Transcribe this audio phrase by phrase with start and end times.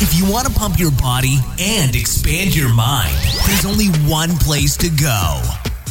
[0.00, 3.16] If you want to pump your body and expand your mind,
[3.46, 5.42] there's only one place to go.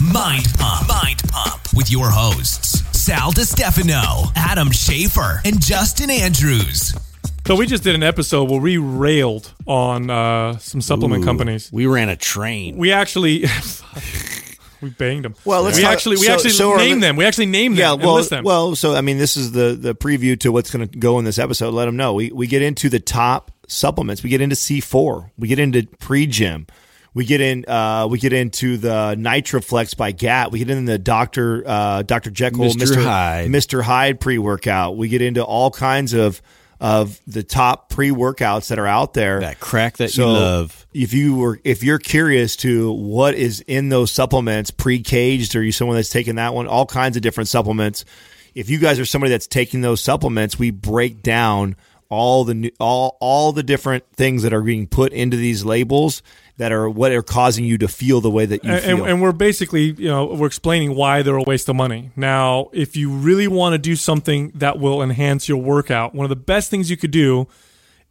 [0.01, 0.87] Mind Pump.
[0.87, 6.95] Mind Pump with your hosts, Sal DiStefano, Adam Schafer, and Justin Andrews.
[7.45, 11.69] So we just did an episode where we railed on uh, some supplement Ooh, companies.
[11.71, 12.77] We ran a train.
[12.77, 13.45] We actually
[14.81, 15.35] we banged them.
[15.45, 17.15] Well, let's we talk- actually we so- actually so are named the- them.
[17.17, 17.79] We actually named them.
[17.81, 18.43] Yeah, and well, list them.
[18.45, 18.75] well.
[18.75, 21.39] So I mean, this is the the preview to what's going to go in this
[21.39, 21.73] episode.
[21.73, 22.13] Let them know.
[22.13, 24.23] We we get into the top supplements.
[24.23, 25.31] We get into C four.
[25.37, 26.67] We get into Pre JYM.
[27.13, 27.65] We get in.
[27.67, 30.51] Uh, we get into the NitroFlex by GAT.
[30.51, 33.03] We get into the Doctor uh, Doctor Jekyll, Mr.
[33.03, 33.49] Hyde.
[33.49, 34.97] Mister Hyde pre workout.
[34.97, 36.41] We get into all kinds of
[36.79, 39.39] of the top pre workouts that are out there.
[39.39, 40.85] That crack that So you love.
[40.93, 45.71] if you were if you're curious to what is in those supplements Pre-Kaged are you
[45.71, 48.05] someone that's taking that one all kinds of different supplements
[48.53, 51.75] if you guys are somebody that's taking those supplements we break down
[52.09, 56.21] all the new, all all the different things that are being put into these labels
[56.57, 59.21] that are what are causing you to feel the way that you and, feel and,
[59.21, 62.11] we're basically, you know, we're explaining why they're a waste of money.
[62.15, 66.29] Now, if you really want to do something that will enhance your workout, one of
[66.29, 67.47] the best things you could do,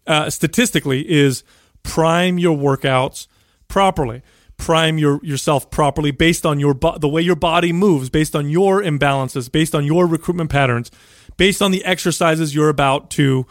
[0.06, 1.42] uh, statistically, is
[1.82, 3.26] prime your workouts
[3.68, 4.22] properly.
[4.58, 8.48] Prime your yourself properly based on your bo- the way your body moves, based on
[8.48, 10.90] your imbalances, based on your recruitment patterns,
[11.36, 13.46] based on the exercises you're about to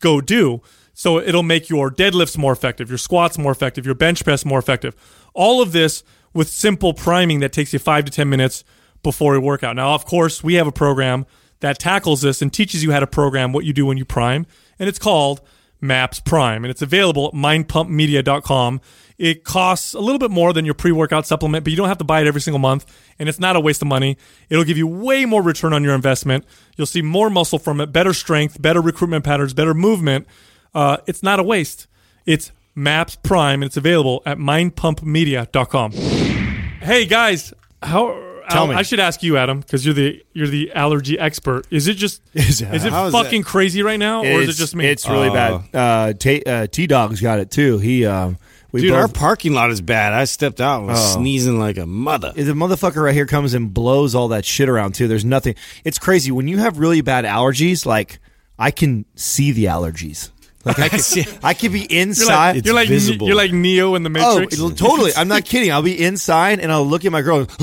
[0.00, 0.62] go do.
[0.94, 4.58] So it'll make your deadlifts more effective, your squats more effective, your bench press more
[4.58, 4.96] effective.
[5.34, 8.64] All of this with simple priming that takes you five to 10 minutes
[9.02, 9.76] before your workout.
[9.76, 11.26] Now, of course, we have a program
[11.60, 14.46] that tackles this and teaches you how to program what you do when you prime,
[14.78, 15.40] and it's called
[15.80, 18.80] MAPS Prime, and it's available at mindpumpmedia.com.
[19.18, 21.98] It costs a little bit more than your pre workout supplement, but you don't have
[21.98, 22.84] to buy it every single month,
[23.18, 24.16] and it's not a waste of money.
[24.50, 26.44] It'll give you way more return on your investment.
[26.76, 30.26] You'll see more muscle from it, better strength, better recruitment patterns, better movement.
[30.74, 31.86] Uh, it's not a waste.
[32.26, 35.92] It's MAPS Prime, and it's available at mindpumpmedia.com.
[35.92, 38.35] Hey guys, how?
[38.50, 38.74] Tell Al- me.
[38.74, 41.66] I should ask you, Adam, because you're the you're the allergy expert.
[41.70, 44.52] Is it just is, Is- it how is fucking crazy right now, or is it
[44.60, 44.86] just me?
[44.86, 45.34] it's really Oh.
[45.34, 48.38] bad uh, T uh, T-Dog's got it too he um
[48.72, 50.12] we Dude, both- our parking lot is bad.
[50.12, 51.18] I stepped out and was Oh.
[51.20, 52.32] sneezing like a mother.
[52.34, 55.08] the motherfucker right here comes and blows all that shit around too.
[55.08, 55.54] There's nothing.
[55.84, 57.86] It's crazy when you have really bad allergies.
[57.86, 58.18] Like
[58.58, 60.30] I can see the allergies.
[60.64, 62.56] Like I can, I could be you're inside.
[62.56, 63.28] like, you're like visible.
[63.28, 64.54] you're like Neo in the oh, Matrix.
[64.54, 65.12] it'll- totally.
[65.16, 65.70] I'm not kidding.
[65.70, 67.46] I'll be inside and I'll look at my girl.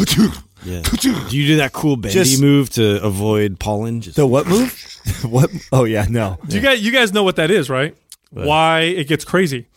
[0.66, 0.82] Yeah.
[0.82, 4.02] Do you do that cool bendy Just- move to avoid pollen?
[4.02, 4.72] Just The what move?
[5.24, 5.50] what?
[5.72, 6.38] Oh yeah, no.
[6.48, 7.96] You guys, you guys know what that is, right?
[8.32, 9.68] Why it gets crazy.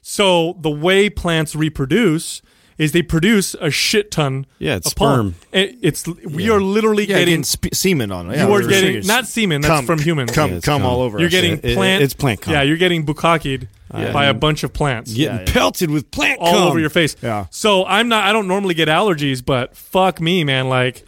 [0.00, 2.40] So the way plants reproduce
[2.78, 4.46] is they produce a shit ton.
[4.58, 5.34] Yeah, it's of pollen.
[5.34, 5.60] sperm.
[5.60, 8.36] It- it's we are literally Yeah, getting getting spe- semen on it.
[8.36, 9.08] Yeah, you are getting sure.
[9.08, 9.60] not semen.
[9.60, 10.30] That's Cum- from humans.
[10.32, 11.18] Come, Yeah, come all over.
[11.18, 11.32] You're us.
[11.32, 12.02] getting It- it- plant.
[12.04, 12.54] it's plant cum.
[12.54, 16.62] Yeah, you're getting bukakied by a bunch of plants getting pelted with plant all cum.
[16.68, 17.16] over your face.
[17.22, 17.46] Yeah.
[17.50, 18.24] So I'm not.
[18.24, 20.68] I don't normally get allergies, but fuck me, man.
[20.68, 21.04] Like,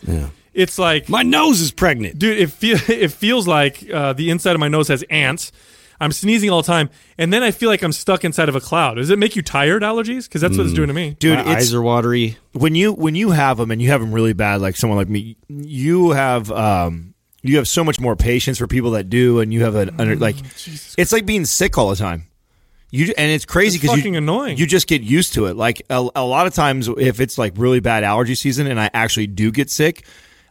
[0.54, 2.18] it's like My nose is pregnant.
[2.18, 5.52] dude it feel it feels like uh, the inside of my nose has ants
[6.00, 6.88] i'm sneezing all the time
[7.18, 9.42] and then i feel like i'm stuck inside of a cloud does it make you
[9.42, 11.36] tired allergies because that's what it's doing to me dude.
[11.38, 12.36] My it's, eyes are watery.
[12.52, 15.08] when you when you have them and you have them really bad, like someone like
[15.08, 19.52] me, you have um you have so much more patience for people that do, and
[19.52, 20.36] you have an under like
[20.98, 22.26] it's like being sick all the time.
[22.90, 24.58] You and it's crazy It's because fucking you annoying.
[24.58, 25.56] you just get used to it.
[25.56, 28.90] Like a, a lot of times, if it's like really bad allergy season, and I
[28.92, 30.04] actually do get sick.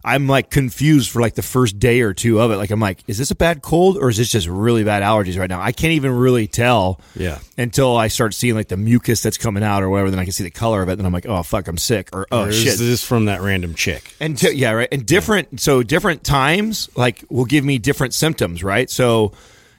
[0.03, 2.55] I'm like confused for like the first day or two of it.
[2.57, 5.37] Like I'm like, is this a bad cold or is this just really bad allergies
[5.37, 5.61] right now?
[5.61, 7.01] I can't even really tell.
[7.15, 7.39] Yeah.
[7.57, 10.31] Until I start seeing like the mucus that's coming out or whatever, then I can
[10.31, 10.95] see the color of it.
[10.95, 12.67] Then I'm like, oh fuck, I'm sick or oh Or shit.
[12.67, 14.15] is this from that random chick?
[14.21, 14.87] And t- yeah, right.
[14.91, 18.89] And different, so different times like will give me different symptoms, right?
[18.89, 19.33] So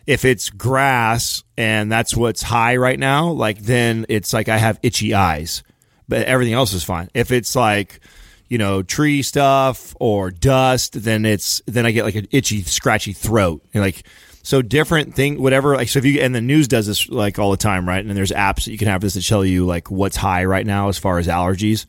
[0.06, 4.78] if it's grass and that's what's high right now, like then it's like I have
[4.82, 5.62] itchy eyes,
[6.08, 7.08] but everything else is fine.
[7.14, 8.00] If it's like,
[8.50, 13.14] you know, tree stuff or dust, then it's then I get like an itchy, scratchy
[13.14, 13.64] throat.
[13.72, 14.04] And like
[14.42, 15.76] so different thing, whatever.
[15.76, 18.04] Like so, if you and the news does this like all the time, right?
[18.04, 20.66] And there's apps that you can have this to tell you like what's high right
[20.66, 21.86] now as far as allergies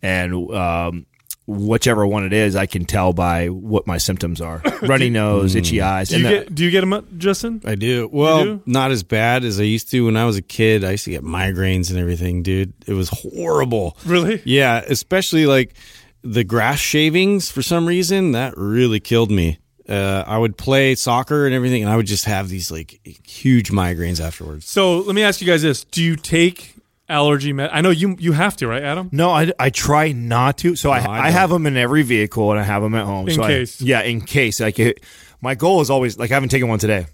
[0.00, 1.06] and um,
[1.46, 5.80] whichever one it is, I can tell by what my symptoms are: runny nose, itchy
[5.80, 6.08] eyes.
[6.08, 7.60] Do you the- get do you get them, Justin?
[7.64, 8.08] I do.
[8.12, 8.62] Well, do?
[8.66, 10.84] not as bad as I used to when I was a kid.
[10.84, 12.72] I used to get migraines and everything, dude.
[12.86, 13.96] It was horrible.
[14.04, 14.42] Really?
[14.44, 15.74] Yeah, especially like
[16.22, 19.58] the grass shavings for some reason that really killed me.
[19.88, 23.70] Uh, I would play soccer and everything, and I would just have these like huge
[23.70, 24.68] migraines afterwards.
[24.68, 26.74] So let me ask you guys this: Do you take
[27.08, 27.70] allergy med?
[27.72, 29.08] I know you you have to, right, Adam?
[29.12, 30.76] No, I, I try not to.
[30.76, 31.32] So I, No, I I, don't.
[31.32, 33.28] have them in every vehicle and I have them at home.
[33.28, 33.80] In so I- case.
[33.80, 34.60] yeah, in case.
[34.60, 35.00] Like it,
[35.40, 37.06] my goal is always like I haven't taken one today,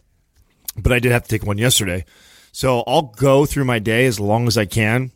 [0.76, 2.04] but I did have to take one yesterday.
[2.52, 5.10] So I'll go through my day as long as I can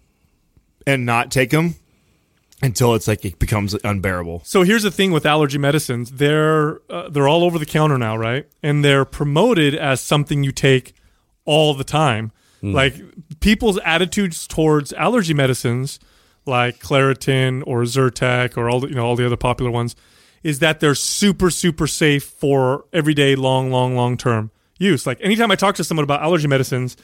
[0.87, 1.75] and not take them
[2.63, 4.41] until it's like it becomes unbearable.
[4.45, 8.17] So here's the thing with allergy medicines: they're uh, they're all over the counter now,
[8.17, 8.47] right?
[8.63, 10.95] And they're promoted as something you take
[11.45, 12.33] all the time.
[12.63, 12.95] Like
[13.41, 16.01] people's attitudes towards allergy medicines,
[16.47, 19.95] like Claritin or Zyrtec or all the, you know all the other popular ones,
[20.43, 25.07] is that they're super super safe for everyday long long long term use.
[25.07, 26.97] Like anytime I talk to someone about allergy medicines,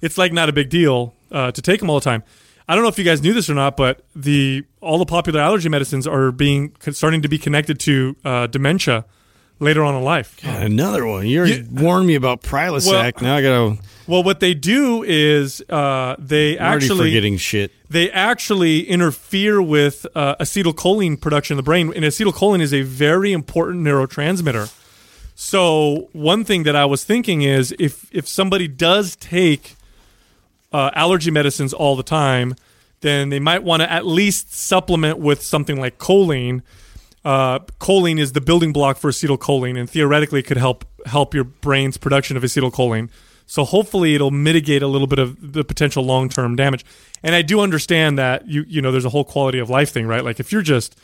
[0.00, 2.22] it's like not a big deal uh, to take them all the time.
[2.68, 5.40] I don't know if you guys knew this or not, but the all the popular
[5.40, 9.04] allergy medicines are being starting to be connected to uh, dementia
[9.60, 10.38] later on in life.
[10.44, 11.26] Another one.
[11.26, 12.86] You already warned me about Prilosec.
[12.90, 13.78] Well- now I gotta.
[14.06, 17.72] Well, what they do is uh, they I'm actually forgetting shit.
[17.88, 23.32] they actually interfere with uh, acetylcholine production in the brain, and acetylcholine is a very
[23.32, 24.70] important neurotransmitter.
[25.34, 29.74] So one thing that I was thinking is if if somebody does take
[30.72, 32.56] uh, allergy medicines all the time,
[33.00, 36.60] then they might want to at least supplement with something like choline.
[37.24, 41.44] Uh, choline is the building block for acetylcholine, and theoretically it could help help your
[41.44, 43.08] brain's production of acetylcholine.
[43.46, 46.84] So hopefully it'll mitigate a little bit of the potential long term damage.
[47.22, 50.06] And I do understand that you you know there's a whole quality of life thing,
[50.06, 50.24] right?
[50.24, 50.96] Like if you're just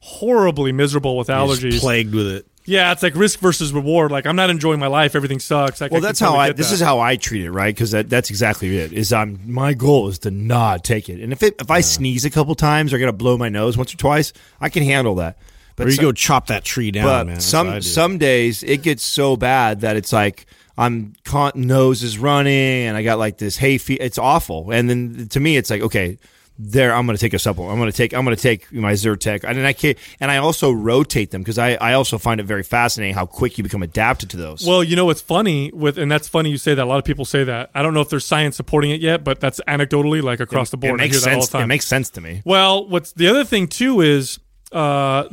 [0.00, 2.46] horribly miserable with allergies, plagued with it.
[2.64, 4.10] yeah, it's like risk versus reward.
[4.10, 5.80] Like I'm not enjoying my life, everything sucks.
[5.80, 6.52] Like, Well, I that's how I.
[6.52, 6.74] This that.
[6.74, 7.74] is how I treat it, right?
[7.74, 8.92] Because that, that's exactly it.
[8.92, 12.24] Is I'm my goal is to not take it, and if it, if I sneeze
[12.24, 15.14] a couple times or get to blow my nose once or twice, I can handle
[15.16, 15.36] that.
[15.76, 17.34] But Or you so- go chop that tree down, but man.
[17.36, 17.82] That's what I some do.
[17.82, 20.46] some days it gets so bad that it's like
[20.78, 22.52] I'm con- nose is running
[22.86, 24.02] and I got like this hay fever.
[24.02, 24.70] It's awful.
[24.70, 26.18] And then to me, it's like okay,
[26.58, 27.72] there I'm going to take a supplement.
[27.72, 30.36] I'm going to take I'm going to take my Zyrtec, and I can and I
[30.36, 33.82] also rotate them because I I also find it very fascinating how quick you become
[33.82, 34.66] adapted to those.
[34.66, 36.82] Well, you know what's funny with, and that's funny you say that.
[36.84, 37.70] A lot of people say that.
[37.74, 40.76] I don't know if there's science supporting it yet, but that's anecdotally like across the
[40.76, 41.00] board.
[41.00, 41.50] it makes I hear that all sense.
[41.50, 41.64] the time.
[41.64, 42.42] It makes sense to me.
[42.44, 44.38] Well, what's the other thing too is
[44.72, 45.24] uh,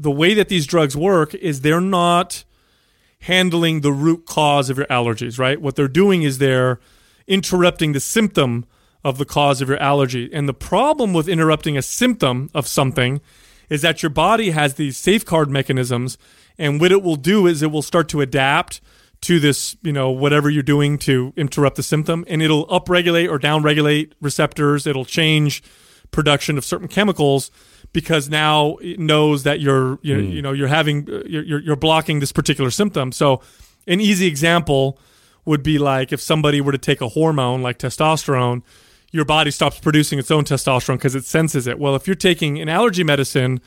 [0.00, 2.44] the way that these drugs work is they're not
[3.20, 5.60] handling the root cause of your allergies, right?
[5.60, 6.80] What they're doing is they're
[7.26, 8.64] interrupting the symptom
[9.04, 10.30] of the cause of your allergy.
[10.32, 13.20] And the problem with interrupting a symptom of something
[13.68, 16.16] is that your body has these safeguard mechanisms
[16.58, 18.80] and what it will do is it will start to adapt
[19.22, 23.38] to this, you know, whatever you're doing to interrupt the symptom and it'll upregulate or
[23.38, 24.86] downregulate receptors.
[24.86, 25.62] It'll change
[26.10, 27.50] production of certain chemicals
[27.92, 30.30] because now it knows that you're you, hmm.
[30.30, 33.12] you know you're having uh, you're, you're you're blocking this particular symptom.
[33.12, 33.40] So
[33.86, 34.98] an easy example
[35.44, 38.62] would be like if somebody were to take a hormone like testosterone,
[39.10, 41.78] your body stops producing its own testosterone because it senses it.
[41.78, 43.60] Well, if you're taking an allergy medicine,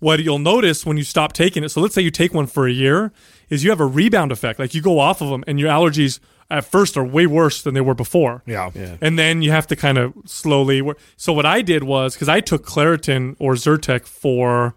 [0.00, 2.66] what you'll notice when you stop taking it, so let's say you take one for
[2.66, 3.12] a year,
[3.48, 4.58] is you have a rebound effect.
[4.58, 6.18] Like you go off of them and your allergies
[6.50, 8.42] at first are way worse than they were before.
[8.46, 8.70] Yeah.
[8.74, 8.96] Yeah.
[9.00, 10.98] And then you have to kind of slowly work.
[11.16, 14.74] So what I did was because I took Claritin or Zyrtec for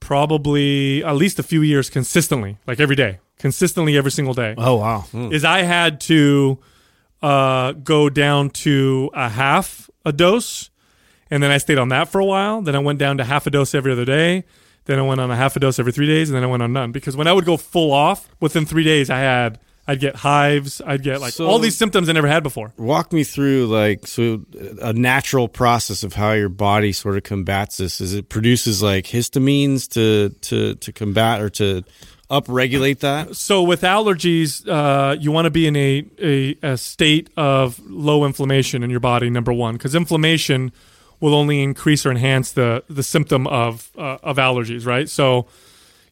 [0.00, 4.76] probably at least a few years consistently, like every day, consistently every single day Oh
[4.76, 5.04] wow.
[5.12, 6.58] is I had to
[7.22, 10.70] uh, go down to a half a dose,
[11.30, 12.62] and then I stayed on that for a while.
[12.62, 14.44] Then I went down to half a dose every other day.
[14.86, 16.62] Then I went on a half a dose every three days, and then I went
[16.62, 16.90] on none.
[16.92, 20.80] Because when I would go full off within three days, I had I'd get hives,
[20.86, 22.72] I'd get like So- all these symptoms I never had before.
[22.76, 24.42] Walk me through like so
[24.80, 28.00] a natural process of how your body sort of combats this.
[28.00, 31.82] Is it produces like histamines to to to combat or to
[32.30, 33.34] upregulate that?
[33.36, 38.24] So with allergies, uh, you want to be in a, a, a state of low
[38.24, 39.30] inflammation in your body.
[39.30, 40.72] Number one, because inflammation
[41.18, 44.86] will only increase or enhance the the symptom of uh, of allergies.
[44.86, 45.08] Right.
[45.08, 45.46] So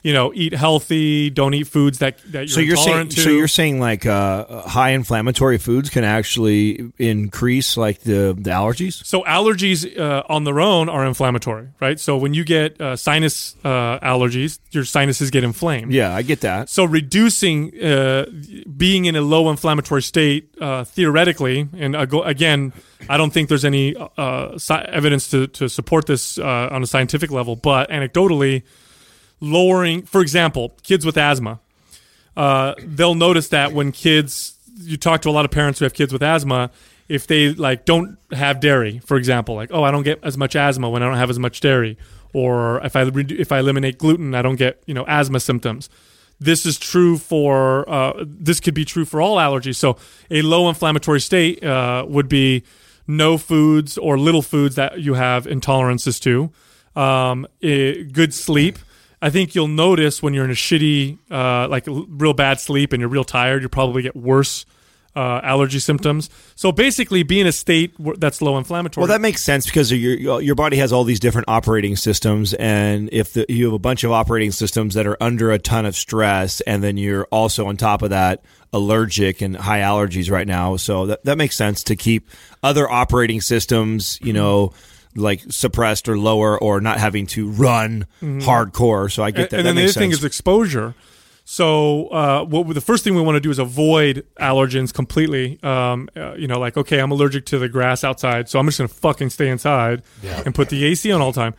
[0.02, 3.20] you know, eat healthy, don't eat foods that that you're so you're saying to.
[3.20, 9.04] so you're saying like uh, high inflammatory foods can actually increase like the the allergies.
[9.04, 11.98] So allergies uh, on their own are inflammatory, right?
[11.98, 15.92] So when you get uh, sinus uh, allergies, your sinuses get inflamed.
[15.92, 16.68] Yeah, I get that.
[16.68, 18.26] So reducing uh,
[18.76, 22.72] being in a low inflammatory state, uh, theoretically, and again,
[23.08, 27.30] I don't think there's any uh, evidence to, to support this uh, on a scientific
[27.30, 28.62] level, but anecdotally,
[29.40, 31.60] lowering, for example, kids with asthma,
[32.36, 35.94] uh, they'll notice that when kids, you talk to a lot of parents who have
[35.94, 36.70] kids with asthma,
[37.08, 40.54] if they like don't have dairy, for example, like oh, I don't get as much
[40.54, 41.96] asthma when I don't have as much dairy,
[42.32, 45.88] or if I if I eliminate gluten, I don't get you know asthma symptoms.
[46.40, 49.76] This is true for uh, this could be true for all allergies.
[49.76, 49.96] So
[50.30, 52.62] a low inflammatory state uh, would be
[53.06, 56.52] no foods or little foods that you have intolerances to.
[57.00, 58.78] Um, eh, good sleep.
[59.20, 63.00] I think you'll notice when you're in a shitty, uh, like real bad sleep and
[63.00, 64.64] you're real tired, you probably get worse
[65.16, 66.30] uh, allergy symptoms.
[66.54, 69.02] So basically, be in a state that's low inflammatory.
[69.02, 73.08] Well, that makes sense because your your body has all these different operating systems, and
[73.12, 75.96] if the, you have a bunch of operating systems that are under a ton of
[75.96, 80.76] stress, and then you're also on top of that allergic and high allergies right now,
[80.76, 82.28] so that that makes sense to keep
[82.62, 84.72] other operating systems, you know.
[85.16, 89.10] Like suppressed or lower, or not having to run hardcore.
[89.10, 89.56] So I get that.
[89.58, 90.94] and that then the makes other thing is exposure.
[91.44, 95.58] So, uh, what we- the first thing we want to do is avoid allergens completely.
[95.62, 98.76] Um, uh, you know, like okay, I'm allergic to the grass outside, so I'm just
[98.78, 100.02] gonna fucking stay inside
[100.44, 101.54] and put the AC on all the time.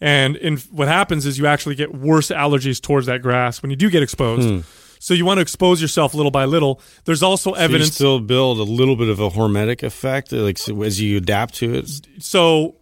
[0.00, 3.76] And in, what happens is you actually get worse allergies towards that grass when you
[3.76, 4.64] do get exposed.
[4.98, 6.80] So you want to expose yourself little by little.
[7.04, 7.94] There's also So you evidence.
[7.94, 11.74] still build a little bit of a hormetic effect, like so as you adapt to
[11.74, 11.90] it.
[12.18, 12.76] so,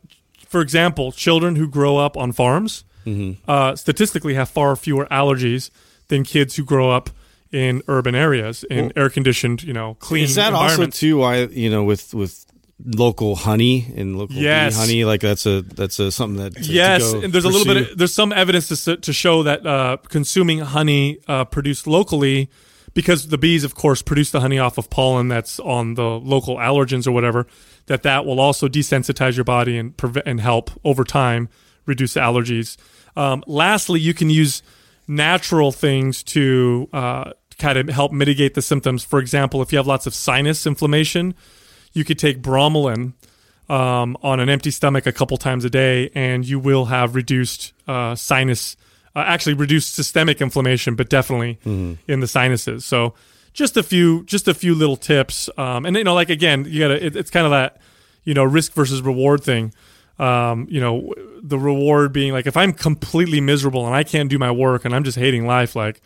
[0.52, 3.50] for example, children who grow up on farms Mm-hmm.
[3.50, 5.70] uh, statistically have far fewer allergies
[6.06, 7.10] than kids who grow up
[7.50, 11.68] in urban areas in air conditioned, you know, clean Is that also too why you
[11.68, 12.46] know with with
[12.84, 14.76] local honey and local bee Yes.
[14.76, 17.48] honey like that's a that's a something that to- to yes, go and there's a
[17.48, 17.90] little bit.
[17.90, 22.50] Of, there's some evidence to to show that uh, consuming honey uh, produced locally,
[22.94, 26.04] because the bees, of course, produce the honey off of pollen that's on the
[26.34, 27.46] local allergens or whatever.
[27.86, 31.48] That that will also desensitize your body and prevent and help over time
[31.84, 32.76] reduce allergies.
[33.16, 34.62] Um, lastly, you can use
[35.08, 39.04] natural things to uh, kind of help mitigate the symptoms.
[39.04, 41.34] For example, if you have lots of sinus inflammation,
[41.92, 43.12] you could take bromelain
[43.68, 47.72] um, on an empty stomach a couple times a day, and you will have reduced
[47.88, 48.76] uh, sinus,
[49.14, 51.58] uh, actually reduced systemic inflammation, but definitely
[52.08, 52.84] in the sinuses.
[52.84, 53.14] So
[53.52, 56.80] just a few, just a few little tips, um, and you know, like again, you
[56.80, 57.04] gotta.
[57.04, 57.78] It, it's kind of that
[58.24, 59.72] you know risk versus reward thing.
[60.18, 64.38] Um, you know, the reward being like if I'm completely miserable and I can't do
[64.38, 66.00] my work and I'm just hating life, like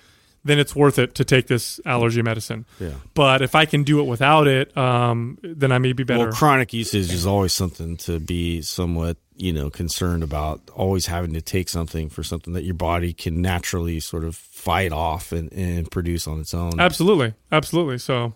[0.46, 2.64] then it's worth it to take this allergy medicine.
[2.78, 2.92] Yeah.
[3.14, 6.24] But if I can do it without it, um, then I may be better.
[6.24, 10.60] Well, chronic usage is always something to be somewhat, you know, concerned about.
[10.74, 14.92] Always having to take something for something that your body can naturally sort of fight
[14.92, 16.78] off and, and produce on its own.
[16.78, 17.98] Absolutely, absolutely.
[17.98, 18.34] So,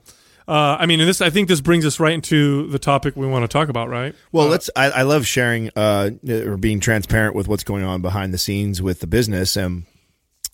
[0.48, 3.26] uh, I mean, and this I think this brings us right into the topic we
[3.26, 4.14] want to talk about, right?
[4.32, 4.68] Well, let's.
[4.74, 8.82] I, I love sharing uh, or being transparent with what's going on behind the scenes
[8.82, 9.84] with the business, and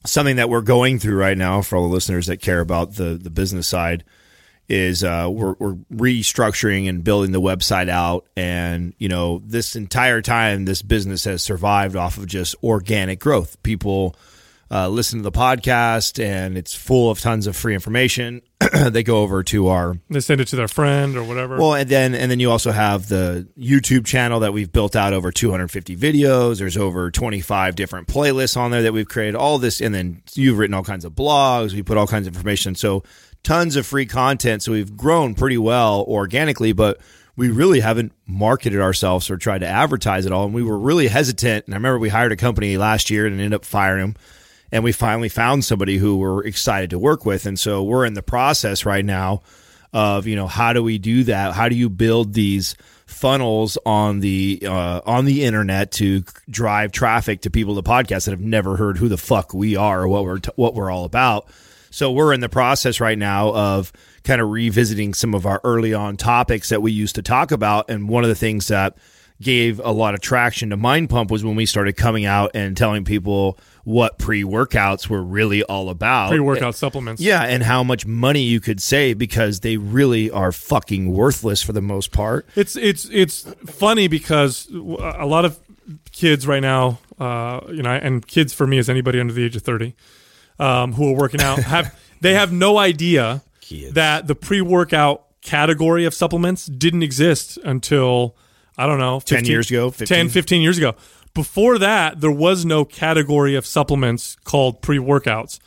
[0.07, 3.19] something that we're going through right now for all the listeners that care about the
[3.21, 4.05] the business side
[4.69, 10.21] is uh, we're, we're restructuring and building the website out, and you know this entire
[10.23, 13.63] time this business has survived off of just organic growth.
[13.63, 14.17] People
[14.71, 18.43] uh, listen to the podcast, and it's full of tons of free information.
[18.89, 21.57] they go over to our They send it to their friend or whatever.
[21.57, 25.13] well, and then and then you also have the YouTube channel that we've built out
[25.13, 26.59] over 250 videos.
[26.59, 29.37] There's over 25 different playlists on there that we've created.
[29.37, 31.73] All this, and then you've written all kinds of blogs.
[31.73, 32.75] We put all kinds of information.
[32.75, 33.05] So
[33.45, 34.63] tons of free content.
[34.63, 36.99] So we've grown pretty well organically, but
[37.37, 40.47] we really haven't marketed ourselves or tried to advertise at all.
[40.47, 41.67] And we were really hesitant.
[41.67, 44.17] And I remember we hired a company last year and ended up firing them
[44.73, 47.47] and we finally found somebody who we're excited to work with.
[47.47, 49.43] And so we're in the process right now
[49.93, 51.55] of you know how do we do that?
[51.55, 57.43] How do you build these funnels on the uh, on the internet to drive traffic
[57.43, 60.25] to people to podcasts that have never heard who the fuck we are or what
[60.25, 61.49] we're t- what we're all about?
[61.91, 63.93] So we're in the process right now of
[64.23, 67.89] kind of revisiting some of our early on topics that we used to talk about.
[67.89, 68.99] And one of the things that
[69.41, 72.77] gave a lot of traction to Mind Pump was when we started coming out and
[72.77, 76.31] telling people what pre workouts were really all about.
[76.31, 77.21] Pre workout supplements.
[77.21, 81.73] Yeah, and how much money you could save because they really are fucking worthless for
[81.73, 82.47] the most part.
[82.57, 85.59] It's it's it's funny because a lot of
[86.13, 89.57] kids right now uh, you know, and kids for me is anybody under the age
[89.57, 89.95] of thirty
[90.59, 93.95] um, who are working out have they have no idea Kids.
[93.95, 98.37] that the pre-workout category of supplements didn't exist until
[98.79, 100.29] I don't know 10 years ago, 10, 15?
[100.29, 100.95] 15 years ago.
[101.35, 105.59] Before that, there was no category of supplements called pre-workouts.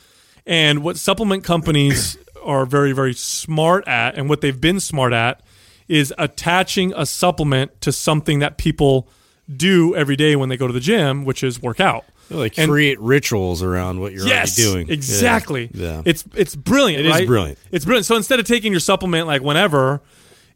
[0.46, 5.42] And what supplement companies are very, very smart at, and what they've been smart at,
[5.88, 9.08] is attaching a supplement to something that people
[9.56, 12.04] do every day when they go to the gym, which is work out.
[12.30, 14.90] Like And- create rituals around what you're yes, already doing.
[14.94, 15.68] Exactly.
[15.74, 15.96] Yeah.
[15.96, 16.02] yeah.
[16.04, 17.00] It's it's brilliant.
[17.04, 17.26] It is right?
[17.26, 17.58] brilliant.
[17.72, 18.06] It's brilliant.
[18.06, 20.00] So instead of taking your supplement like whenever,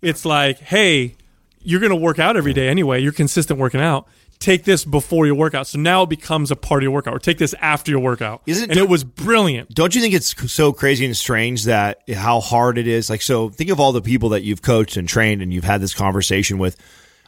[0.00, 1.16] it's like, hey,
[1.64, 3.00] you're going to work out every day anyway.
[3.02, 4.06] You're consistent working out.
[4.38, 5.66] Take this before your workout.
[5.66, 7.14] So now it becomes a part of your workout.
[7.14, 8.42] Or take this after your workout.
[8.46, 9.70] Isn't- and it was brilliant.
[9.70, 13.08] Don't you think it's so crazy and strange that how hard it is?
[13.08, 15.80] Like, so think of all the people that you've coached and trained and you've had
[15.80, 16.76] this conversation with.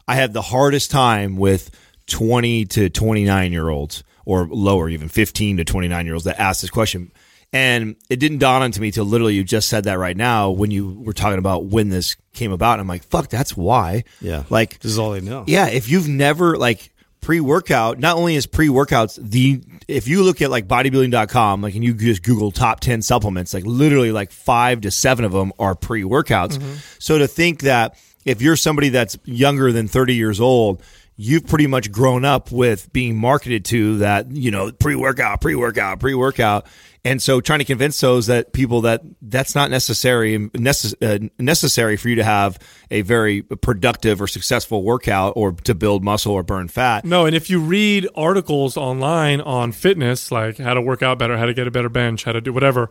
[0.09, 1.71] I have the hardest time with
[2.07, 6.61] 20 to 29 year olds or lower, even 15 to 29 year olds that ask
[6.61, 7.13] this question.
[7.57, 10.71] And it didn't dawn onto me till literally you just said that right now when
[10.71, 12.75] you were talking about when this came about.
[12.75, 14.05] And I'm like, fuck, that's why.
[14.21, 14.45] Yeah.
[14.51, 15.45] Like, This is all they know.
[15.47, 20.51] yeah, if you've never like pre-workout, not only is pre-workouts the if you look at
[20.51, 24.91] like bodybuilding.com, like and you just Google top 10 supplements, like literally like 5 to
[24.91, 26.59] 7 of them are pre-workouts.
[26.59, 26.75] Mm-hmm.
[26.99, 30.83] So to think that if you're somebody that's younger than 30 years old,
[31.17, 36.67] you've pretty much grown up with being marketed to that, you know, pre-workout, pre-workout, pre-workout.
[37.05, 41.97] And so trying to convince those that people that that's not necessary necess- uh, necessary
[41.97, 42.59] for you to have
[42.91, 47.05] a very productive or successful workout or to build muscle or burn fat.
[47.05, 51.39] No, and if you read articles online on fitness, like how to work out better,
[51.39, 52.91] how to get a better bench, how to do whatever,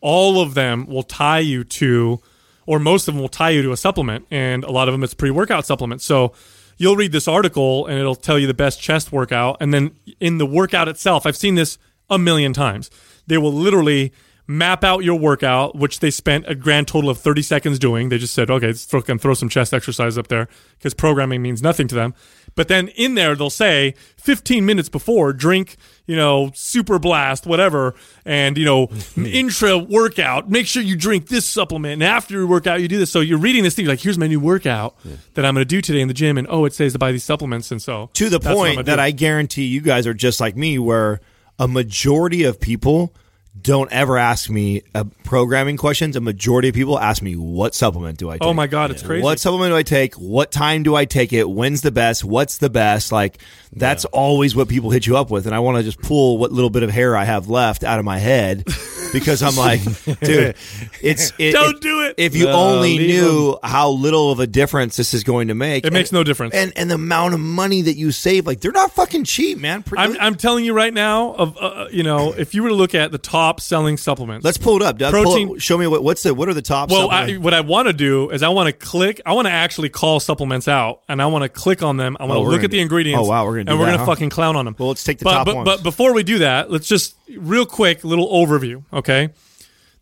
[0.00, 2.20] all of them will tie you to,
[2.66, 5.02] or most of them will tie you to a supplement, and a lot of them
[5.02, 6.04] it's pre-workout supplements.
[6.04, 6.32] So
[6.76, 10.38] you'll read this article and it'll tell you the best chest workout, and then in
[10.38, 11.78] the workout itself, I've seen this
[12.08, 12.90] a million times.
[13.26, 14.12] They will literally
[14.46, 18.08] map out your workout, which they spent a grand total of 30 seconds doing.
[18.08, 21.62] They just said, okay, let's throw, throw some chest exercise up there because programming means
[21.62, 22.14] nothing to them.
[22.56, 27.94] But then in there, they'll say 15 minutes before, drink, you know, super blast, whatever,
[28.24, 31.92] and, you know, intra workout, make sure you drink this supplement.
[31.92, 33.12] And after your workout, you do this.
[33.12, 34.96] So you're reading this thing, you're like, here's my new workout
[35.34, 36.38] that I'm going to do today in the gym.
[36.38, 37.70] And oh, it says to buy these supplements.
[37.70, 39.02] And so to the that's what I'm point that do.
[39.02, 41.20] I guarantee you guys are just like me, where
[41.58, 43.14] a majority of people
[43.62, 46.14] don't ever ask me uh, programming questions.
[46.16, 49.02] A majority of people ask me, "What supplement do I take?" Oh my God, it's
[49.02, 49.22] crazy.
[49.22, 50.14] What supplement do I take?
[50.14, 51.48] What time do I take it?
[51.48, 52.24] When's the best?
[52.24, 53.12] What's the best?
[53.12, 53.38] Like
[53.72, 56.52] that's always what people hit you up with, and I want to just pull what
[56.52, 58.64] little bit of hair I have left out of my head
[59.12, 59.80] because I'm like,
[60.20, 60.54] dude,
[61.02, 62.14] it's it, Don't do it.
[62.18, 65.54] If you No, only leave knew how little of a difference this is going to
[65.54, 66.54] make, It makes no difference.
[66.54, 69.82] and and the amount of money that you save, like they're not fucking cheap, man.
[69.82, 72.74] Pre- I'm, I'm telling you right now, of uh, you know, if you were to
[72.74, 74.98] look at the top selling supplements, Let's pull it up.
[74.98, 75.12] Doug.
[75.12, 76.90] Protein- show me what what's the what are the top?
[76.90, 79.20] Well, I, what I want to do is I want to click.
[79.24, 82.16] I want to actually call supplements out, and I want to click on them.
[82.20, 83.22] I want Oh, to we're look gonna at the ingredients.
[83.24, 84.06] oh, wow, we're gonna do and we're gonna huh?
[84.06, 84.76] fucking clown on them.
[84.78, 85.64] Well, let's take the but, top but, ones.
[85.66, 88.82] But before we do that, let's just real quick little overview.
[88.92, 89.30] Okay,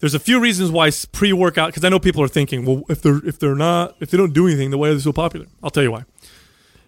[0.00, 1.68] there's a few reasons why pre-workout.
[1.68, 4.32] Because I know people are thinking, well, if they're if they're not if they don't
[4.32, 5.46] do anything, then why are they so popular?
[5.62, 6.04] I'll tell you why.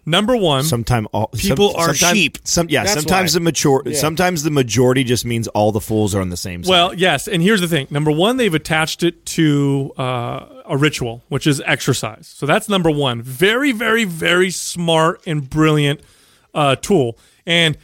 [0.09, 2.39] Number one, Sometime all People some, are sometime- sheep.
[2.45, 2.85] Some yeah.
[2.85, 3.39] That's sometimes why.
[3.39, 3.83] the mature.
[3.93, 6.71] Sometimes the majority just means all the fools are on the same side.
[6.71, 7.89] Well, yes, and here's the thing.
[7.91, 12.29] Number one, they've attached it to uh, a ritual, which is exercise.
[12.29, 13.21] So that's number one.
[13.21, 16.01] Very, very, very smart and brilliant
[16.55, 17.19] uh, tool.
[17.45, 17.77] And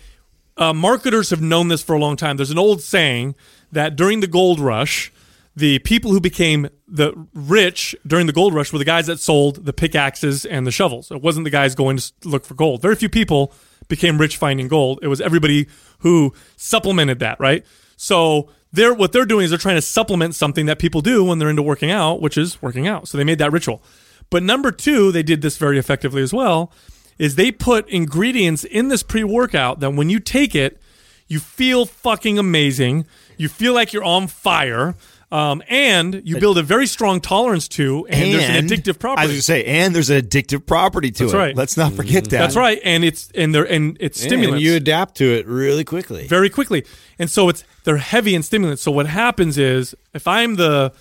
[0.56, 2.36] uh, marketers have known this for a long time.
[2.36, 3.34] There's an old saying
[3.72, 5.12] that during the gold rush,
[5.54, 9.66] the people who became the rich during the gold rush were the guys that sold
[9.66, 11.10] the pickaxes and the shovels.
[11.10, 12.80] It wasn't the guys going to look for gold.
[12.80, 13.52] Very few people
[13.88, 15.00] became rich finding gold.
[15.02, 17.66] It was everybody who supplemented that, right?
[17.96, 21.38] So they're what they're doing is they're trying to supplement something that people do when
[21.38, 23.06] they're into working out, which is working out.
[23.08, 23.82] So they made that ritual.
[24.30, 26.72] But number two, they did this very effectively as well,
[27.18, 30.80] is they put ingredients in this pre-workout that when you take it,
[31.28, 33.06] you feel fucking amazing.
[33.36, 34.94] You feel like you're on fire.
[35.32, 38.96] Um, and you build a very strong tolerance to, and, there's an addictive I was
[38.98, 39.26] property.
[39.28, 41.36] going to say, and there's an addictive property to That's it.
[41.38, 41.56] right.
[41.56, 42.38] Let's not forget that.
[42.38, 46.26] That's right, and it's and they're and it's And you adapt to it really quickly.
[46.26, 46.84] very quickly.
[47.18, 48.82] And so it's they're heavy in stimulants.
[48.82, 50.92] So what happens is if I'm the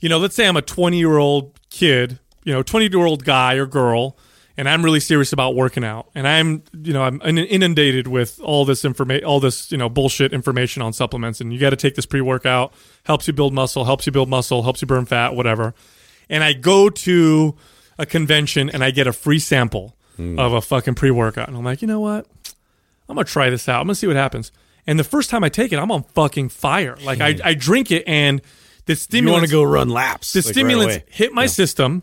[0.00, 3.24] you know, let's say I'm a 20 year old kid, you know, 20 year old
[3.24, 4.16] guy or girl,
[4.56, 8.64] and I'm really serious about working out, and I'm, you know, I'm inundated with all
[8.64, 11.94] this information, all this, you know, bullshit information on supplements, and you got to take
[11.94, 12.72] this pre workout,
[13.04, 15.74] helps you build muscle, helps you build muscle, helps you burn fat, whatever.
[16.28, 17.54] And I go to
[17.98, 20.38] a convention and I get a free sample hmm.
[20.38, 22.26] of a fucking pre workout, and I'm like, you know what?
[23.08, 23.80] I'm gonna try this out.
[23.80, 24.52] I'm gonna see what happens.
[24.86, 26.96] And the first time I take it, I'm on fucking fire.
[27.02, 27.40] Like I, hmm.
[27.44, 28.40] I drink it and
[28.86, 30.32] the You stimulants want to go run laps.
[30.32, 31.04] the like, stimulants away.
[31.10, 32.02] hit my system.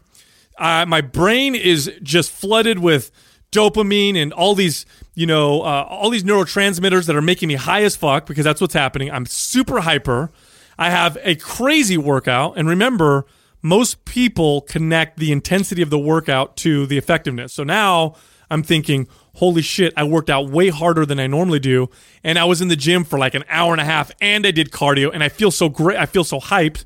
[0.57, 3.11] Uh, my brain is just flooded with
[3.51, 7.83] dopamine and all these, you know, uh, all these neurotransmitters that are making me high
[7.83, 9.11] as fuck because that's what's happening.
[9.11, 10.31] I'm super hyper.
[10.77, 12.57] I have a crazy workout.
[12.57, 13.25] And remember,
[13.61, 17.53] most people connect the intensity of the workout to the effectiveness.
[17.53, 18.15] So now
[18.49, 21.89] I'm thinking, holy shit, I worked out way harder than I normally do.
[22.23, 24.51] And I was in the gym for like an hour and a half and I
[24.51, 25.97] did cardio and I feel so great.
[25.97, 26.85] I feel so hyped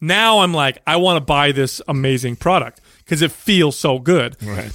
[0.00, 4.36] now I'm like, I want to buy this amazing product because it feels so good.
[4.42, 4.70] Right.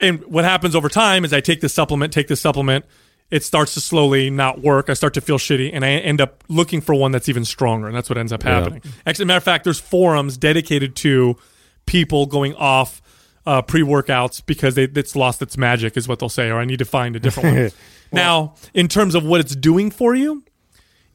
[0.00, 2.86] And what happens over time is I take this supplement, take this supplement,
[3.30, 4.88] it starts to slowly not work.
[4.88, 7.86] I start to feel shitty, and I end up looking for one that's even stronger,
[7.86, 8.82] and that's what ends up happening.
[9.04, 11.36] Actually, matter of fact, there's forums dedicated to
[11.84, 13.02] people going off
[13.44, 16.78] uh, pre-workouts because they, it's lost its magic, is what they'll say, or I need
[16.78, 17.70] to find a different one.
[18.12, 20.44] now, in terms of what it's doing for you,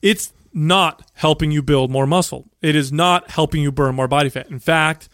[0.02, 2.45] it's not helping you build more muscle.
[2.62, 4.50] It is not helping you burn more body fat.
[4.50, 5.08] In fact,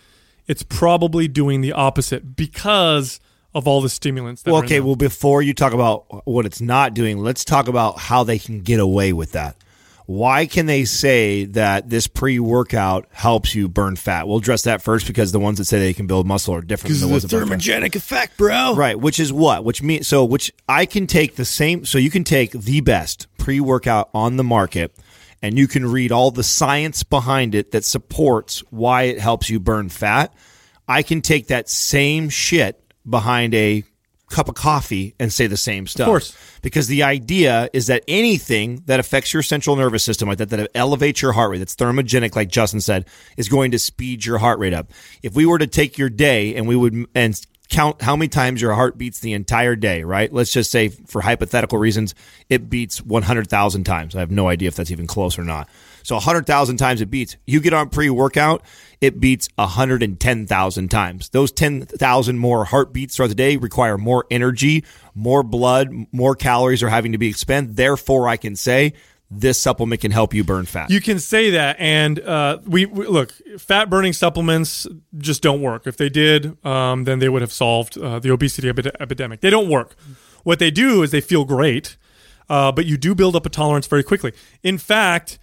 [0.47, 3.19] it's probably doing the opposite because
[3.53, 4.43] of all the stimulants.
[4.43, 4.79] That Well, okay.
[4.79, 8.62] Well, before you talk about what it's not doing, let's talk about how they can
[8.62, 9.55] get away with that.
[10.05, 14.25] Why can they say that this pre-workout helps you burn fat?
[14.25, 16.88] We'll address that first because the ones that say they can build muscle are different
[16.89, 17.81] Because than of the the ones that burn fat.
[17.91, 18.73] thermogenic effect, bro.
[18.73, 19.65] Right, which is what?
[19.65, 23.27] Which means so which I can take the same so you can take the best
[23.38, 24.95] pre-workout on the market
[25.41, 29.60] and you can read all the science behind it that supports why it helps you
[29.60, 30.34] burn fat.
[30.88, 33.84] I can take that same shit behind a
[34.30, 36.06] cup of coffee and say the same stuff.
[36.08, 36.38] Of course.
[36.62, 40.69] Because the idea is that anything that affects your central nervous system like that, that
[40.76, 43.06] elevates your heart rate, that's thermogenic, like Justin said,
[43.38, 44.91] is going to speed your heart rate up.
[45.23, 48.62] If we were to take your day and we would and count how many times
[48.62, 50.32] your heart beats the entire day, right?
[50.32, 52.15] Let's just say for hypothetical reasons,
[52.49, 54.15] it beats 100,000 times.
[54.15, 55.69] I have no idea if that's even close or not.
[56.03, 57.36] So 100,000 times it beats.
[57.45, 58.63] You get on pre-workout,
[59.01, 61.30] it beats 110,000 times.
[61.30, 66.89] Those 10,000 more heartbeats throughout the day require more energy, more blood, more calories are
[66.89, 67.75] having to be expended.
[67.75, 68.93] Therefore, I can say
[69.29, 70.89] this supplement can help you burn fat.
[70.89, 74.87] You can say that, and uh, we, we look fat burning supplements
[75.17, 75.85] just don't work.
[75.85, 79.41] If they did, um, then they would have solved uh, the obesity epi- epidemic.
[79.41, 79.95] They don't work.
[80.43, 81.97] What they do is they feel great,
[82.49, 84.31] uh, but you do build up a tolerance very quickly.
[84.63, 85.39] In fact,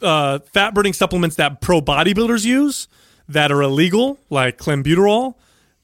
[0.00, 2.88] uh, fat burning supplements that pro bodybuilders use
[3.28, 5.34] that are illegal, like clenbuterol,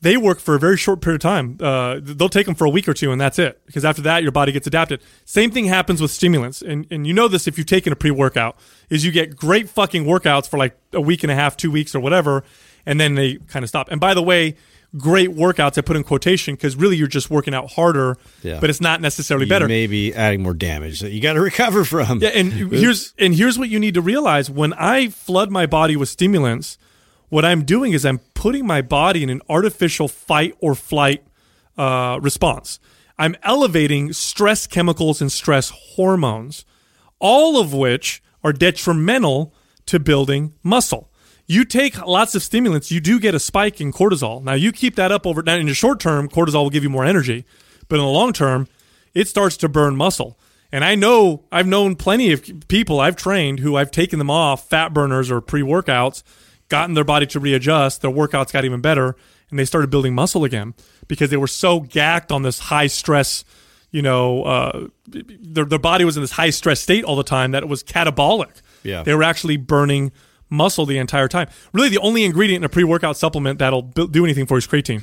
[0.03, 1.57] they work for a very short period of time.
[1.61, 3.61] Uh, they'll take them for a week or two, and that's it.
[3.67, 5.01] Because after that, your body gets adapted.
[5.25, 8.11] Same thing happens with stimulants, and and you know this if you've taken a pre
[8.11, 8.57] workout,
[8.91, 11.95] is you get great fucking workouts for like a week and a half, two weeks,
[11.95, 12.45] or whatever,
[12.85, 13.91] and then they kind of stop.
[13.91, 14.57] And by the way.
[14.97, 18.61] Great workouts I put in quotation because really you're just working out harder, Yeah.
[18.61, 19.69] but it's not necessarily You better.
[19.69, 22.21] Maybe adding more damage that you got to recover from.
[22.23, 25.97] Yeah, and here's and here's what you need to realize: when I flood my body
[25.97, 26.79] with stimulants,
[27.29, 31.21] what I'm doing is I'm putting my body in an artificial fight or flight
[31.77, 32.79] uh, response.
[33.19, 36.65] I'm elevating stress chemicals and stress hormones,
[37.19, 39.53] all of which are detrimental
[39.87, 41.11] to building muscle.
[41.49, 44.45] You take lots of stimulants, you do get a spike in cortisol.
[44.45, 45.43] Now you keep that up over.
[45.43, 47.45] Now in the short term, cortisol will give you more energy,
[47.89, 48.69] but in the long term,
[49.13, 50.39] it starts to burn muscle.
[50.71, 54.69] And I know I've known plenty of people I've trained who I've taken them off
[54.69, 56.23] fat burners or pre workouts,
[56.69, 59.17] gotten their body to readjust, their workouts got even better,
[59.51, 60.75] and they started building muscle again
[61.09, 63.45] because they were so gacked on this high stress,
[63.91, 67.53] you know, uh, their, their body was in this high stress state all the time
[67.53, 68.61] that it was catabolic.
[68.83, 69.03] Yeah.
[69.03, 70.13] They were actually burning
[70.51, 71.49] muscle the entire time.
[71.73, 74.67] Really, the only ingredient in a pre workout supplement that'll do anything for you is
[74.67, 75.03] creatine,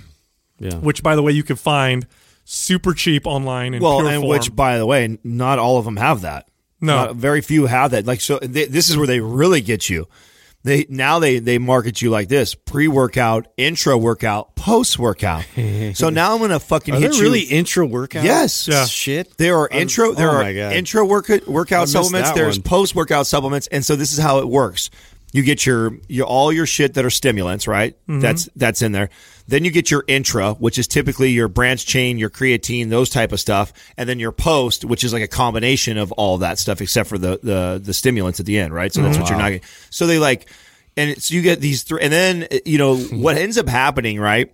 [0.60, 0.76] Yeah.
[0.76, 2.06] which, by the way, you can find
[2.46, 4.30] super cheap online in well, and form.
[4.30, 6.50] which, by the way, not all of them have that.
[6.82, 6.96] No.
[7.06, 8.06] Not- very few have that.
[8.06, 10.08] Like so, th- this is where they really get you.
[10.64, 15.44] They now they they market you like this: pre-workout, intra workout, post workout.
[15.94, 17.24] so now I'm gonna fucking Are hit there you.
[17.24, 18.24] really intra workout?
[18.24, 18.68] Yes.
[18.68, 18.86] Yeah.
[18.86, 19.38] Shit.
[19.38, 20.14] There are intra.
[20.14, 20.74] There oh are my God.
[20.74, 22.32] intra work, workout missed supplements.
[22.32, 22.64] There's one.
[22.64, 24.90] post workout supplements, and so this is how it works.
[25.34, 27.96] You get your, your all your shit that are stimulants, right?
[28.08, 28.20] Mm-hmm.
[28.20, 29.10] That's that's in there.
[29.48, 33.32] Then you get your intra, which is typically your branch chain, your creatine, those type
[33.32, 36.82] of stuff, and then your post, which is like a combination of all that stuff,
[36.82, 38.94] except for the the the stimulants at the end, right?
[38.94, 39.50] So that's what you're not.
[39.50, 39.68] Getting.
[39.90, 40.50] So they like,
[40.96, 44.54] and so you get these three, and then you know what ends up happening, right?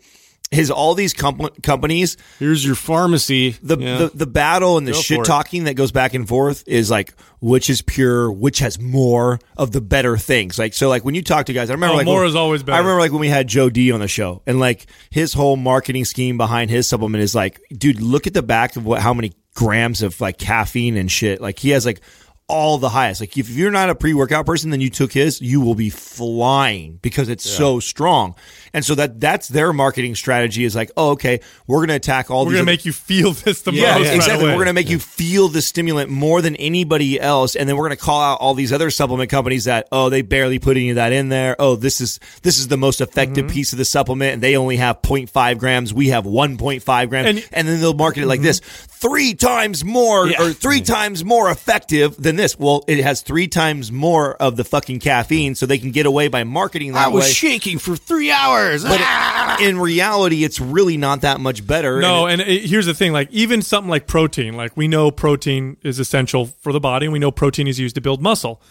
[0.52, 3.52] Is all these comp- companies Here's your pharmacy.
[3.62, 3.98] the, Yeah.
[4.00, 7.14] the the battle and the Go shit talking that goes back and forth is like
[7.40, 10.58] which is pure, which has more of the better things.
[10.58, 12.36] Like so, like when you talk to guys, I remember Oh, like more when- is
[12.36, 12.78] always better.
[12.78, 15.56] I remember like when we had Joe D on the show, and like his whole
[15.56, 19.14] marketing scheme behind his supplement is like, dude, look at the back of what how
[19.14, 21.42] many grams of like caffeine and shit.
[21.42, 22.02] Like he has like
[22.50, 23.22] all the highest.
[23.22, 25.90] Like if you're not a pre workout person, then you took his, you will be
[25.90, 28.36] flying because it's so strong.
[28.74, 32.30] And so that that's their marketing strategy is like, oh, okay, we're going to attack
[32.30, 34.08] all We're to other- make you feel this the yeah, most.
[34.08, 34.46] right exactly.
[34.48, 37.88] we're going to make you feel the stimulant more than anybody else, and then we're
[37.88, 40.90] going to call out all these other supplement companies that oh they barely put any
[40.92, 41.56] of that in there.
[41.60, 43.54] Oh, this is this is the most effective Mm-hmm.
[43.54, 45.94] piece of the supplement, and they only have 0.5 grams.
[45.94, 48.46] We have 1.5 grams, And- and, then they'll market it like Mm-hmm.
[48.46, 52.58] this: three times more or three times more effective than this.
[52.58, 56.28] Well, it has three times more of the fucking caffeine, so they can get away
[56.28, 57.14] by marketing that way.
[57.14, 57.32] I was way.
[57.32, 58.84] shaking for three hours.
[58.84, 62.02] but in reality, it's really not that much better.
[62.02, 65.12] No, and and it, here's the thing: like even something like protein, like we know
[65.12, 68.62] protein is essential for the body, and we know protein is used to build muscle.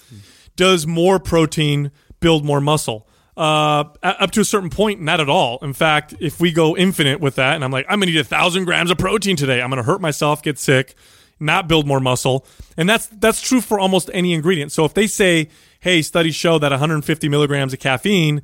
[0.56, 3.06] Does more protein build more muscle?
[3.36, 5.58] Uh, up to a certain point, not at all.
[5.62, 8.24] In fact, if we go infinite with that, and I'm like, I'm gonna eat a
[8.24, 10.96] thousand grams of protein today, I'm gonna hurt myself, get sick,
[11.40, 12.46] not build more muscle,
[12.76, 14.72] and that's that's true for almost any ingredient.
[14.72, 15.48] So if they say,
[15.80, 18.42] hey, studies show that 150 milligrams of caffeine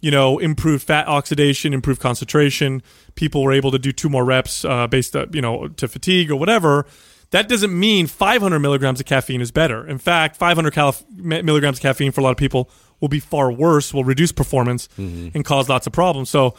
[0.00, 2.82] you know, improved fat oxidation, improved concentration.
[3.14, 6.30] People were able to do two more reps uh, based, uh, you know, to fatigue
[6.30, 6.86] or whatever.
[7.30, 9.86] That doesn't mean 500 milligrams of caffeine is better.
[9.86, 12.70] In fact, 500 calif- milligrams of caffeine for a lot of people
[13.00, 16.30] will be far worse, will reduce performance, and cause lots of problems.
[16.30, 16.54] So,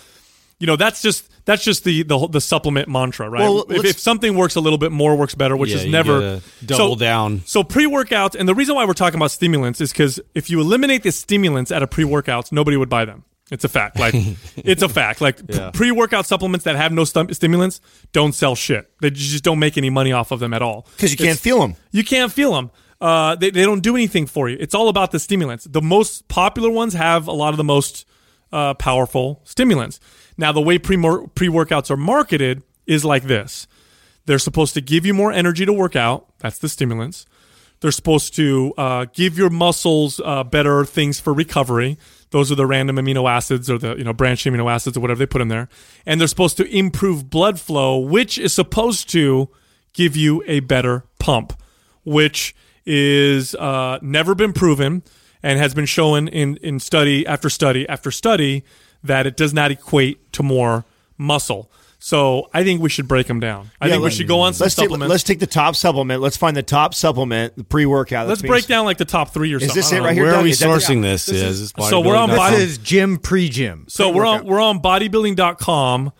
[0.60, 3.42] you know, that's just that's just the the, the supplement mantra, right?
[3.42, 6.42] Well, if, if something works a little bit more, works better, which Yeah, is never
[6.66, 7.42] double down.
[7.46, 11.04] so pre-workouts, and the reason why we're talking about stimulants is because if you eliminate
[11.04, 13.24] the stimulants out of pre-workouts, nobody would buy them.
[13.50, 13.98] It's a fact.
[13.98, 14.14] Like
[14.58, 15.22] it's a fact.
[15.22, 15.72] Like Yeah.
[15.74, 17.80] pre-workout supplements that have no stum- stimulants
[18.12, 18.90] don't sell shit.
[19.00, 20.86] They just don't make any money off of them at all.
[20.98, 21.76] because you can't It's- feel them.
[21.92, 22.72] you can't feel them.
[23.00, 24.58] Uh, they, they don't do anything for you.
[24.60, 25.66] It's all about the stimulants.
[25.66, 28.06] The most popular ones have a lot of the most
[28.52, 30.00] uh, powerful stimulants.
[30.38, 33.68] Now, the way pre workouts are marketed is like this
[34.28, 36.28] they're supposed to give you more energy to work out.
[36.40, 37.26] That's the stimulants.
[37.80, 41.98] They're supposed to uh, give your muscles uh, better things for recovery.
[42.32, 45.20] Those are the random amino acids or the you know branched amino acids or whatever
[45.20, 45.70] they put in there.
[46.06, 49.50] And they're supposed to improve blood flow, which is supposed to
[49.94, 51.54] give you a better pump,
[52.04, 55.04] which is uh, never been proven
[55.42, 58.64] and has been shown in, in study after study after study
[59.08, 60.86] that it does not equate to more
[61.18, 61.70] muscle.
[62.00, 63.72] So I think we should break them down.
[63.82, 66.22] I Yeah, think we should go on some let's take, let's take the top supplement.
[66.22, 68.28] Let's find the top supplement, the pre workout.
[68.28, 69.76] Let's break down like the top three or Is something.
[69.76, 70.14] this it right know.
[70.14, 70.24] here?
[70.26, 71.26] Where are we is sourcing this?
[71.26, 73.90] this Yeah, is- is this so we're on body- This is JYM Pre JYM.
[73.90, 76.12] So we're on we're on bodybuilding.com,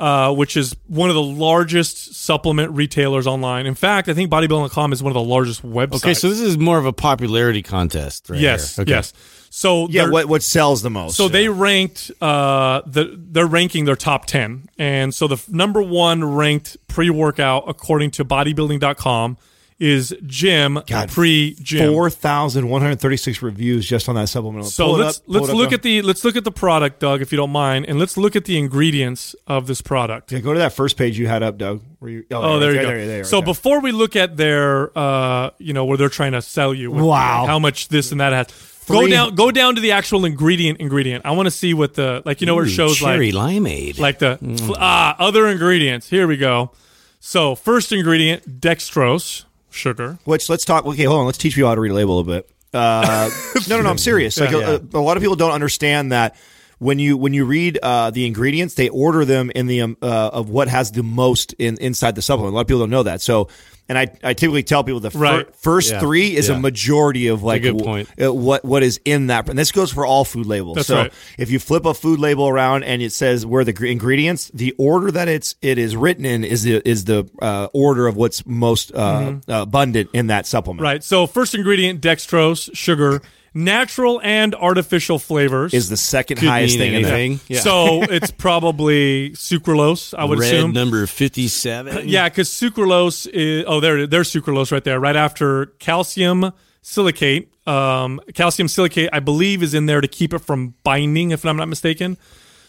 [0.00, 3.66] uh, which is one of the largest supplement retailers online.
[3.66, 5.96] In fact, I think bodybuilding.com is one of the largest websites.
[5.96, 8.40] Okay, so this is more of a popularity contest, right?
[8.40, 8.82] yes, here.
[8.82, 8.92] Okay.
[8.92, 9.12] yes.
[9.50, 11.16] So Yeah, what what sells the most?
[11.16, 14.68] So they ranked uh the they're ranking their top 10.
[14.78, 19.36] And so the f- number 1 ranked pre-workout according to bodybuilding.com
[19.80, 21.92] is JYM Pre-JYM.
[21.92, 24.66] four thousand one hundred thirty six reviews just on that supplement.
[24.66, 25.72] So Pull let's up, let's up, look Doug.
[25.74, 28.36] at the let's look at the product, Doug, if you don't mind, and let's look
[28.36, 30.30] at the ingredients of this product.
[30.32, 31.82] Yeah, go to that first page you had up, Doug.
[31.98, 32.88] Where you, Oh, there you right go.
[32.90, 36.32] There, there, so right before we look at their, uh, you know, where they're trying
[36.32, 37.40] to sell you, with, Wow.
[37.42, 38.46] like, how much this and that has.
[38.86, 40.80] Go down, go down to the actual ingredient.
[40.80, 41.24] Ingredient.
[41.24, 42.40] I want to see what the like.
[42.40, 43.98] You know where it shows cherry like limeade.
[43.98, 46.08] like the fl- ah other ingredients.
[46.10, 46.72] Here we go.
[47.20, 50.18] So first ingredient, dextrose sugar.
[50.24, 50.84] Which let's talk.
[50.86, 51.26] Okay, hold on.
[51.26, 52.50] Let's teach you how to read a label a bit.
[52.72, 53.28] Uh,
[53.68, 53.90] no, no, no.
[53.90, 54.38] I'm serious.
[54.38, 54.78] Like Yeah.
[54.94, 56.36] a, a lot of people don't understand that
[56.78, 60.30] when you when you read uh, the ingredients, they order them in the um, uh,
[60.32, 62.52] of what has the most in inside the supplement.
[62.52, 63.20] A lot of people don't know that.
[63.22, 63.48] So,
[63.90, 65.56] and I, I typically tell people the fir- Right.
[65.56, 65.98] first Yeah.
[65.98, 68.08] three is a majority of like good point.
[68.22, 70.76] uh, what what is in that, and this goes for all food labels.
[70.76, 71.12] That's so right.
[71.38, 74.72] if you flip a food label around and it says where the gr- ingredients, the
[74.78, 78.46] order that it's it is written in is the is the uh, order of what's
[78.46, 80.78] most uh, uh, abundant in that supplement.
[80.78, 80.84] Mm-hmm.
[80.92, 81.04] Right.
[81.04, 83.20] So first ingredient, dextrose sugar,
[83.54, 85.74] natural and artificial flavors.
[85.74, 87.14] Is the second Could highest thing in there.
[87.14, 87.40] anything.
[87.48, 87.60] Yeah.
[87.60, 90.14] So it's probably sucralose.
[90.16, 90.72] I would Red assume.
[90.72, 92.08] number fifty-seven.
[92.08, 97.52] Yeah, because sucralose is oh there there's sucralose right there right after calcium silicate.
[97.66, 101.56] Um, calcium silicate I believe is in there to keep it from binding if I'm
[101.56, 102.16] not mistaken.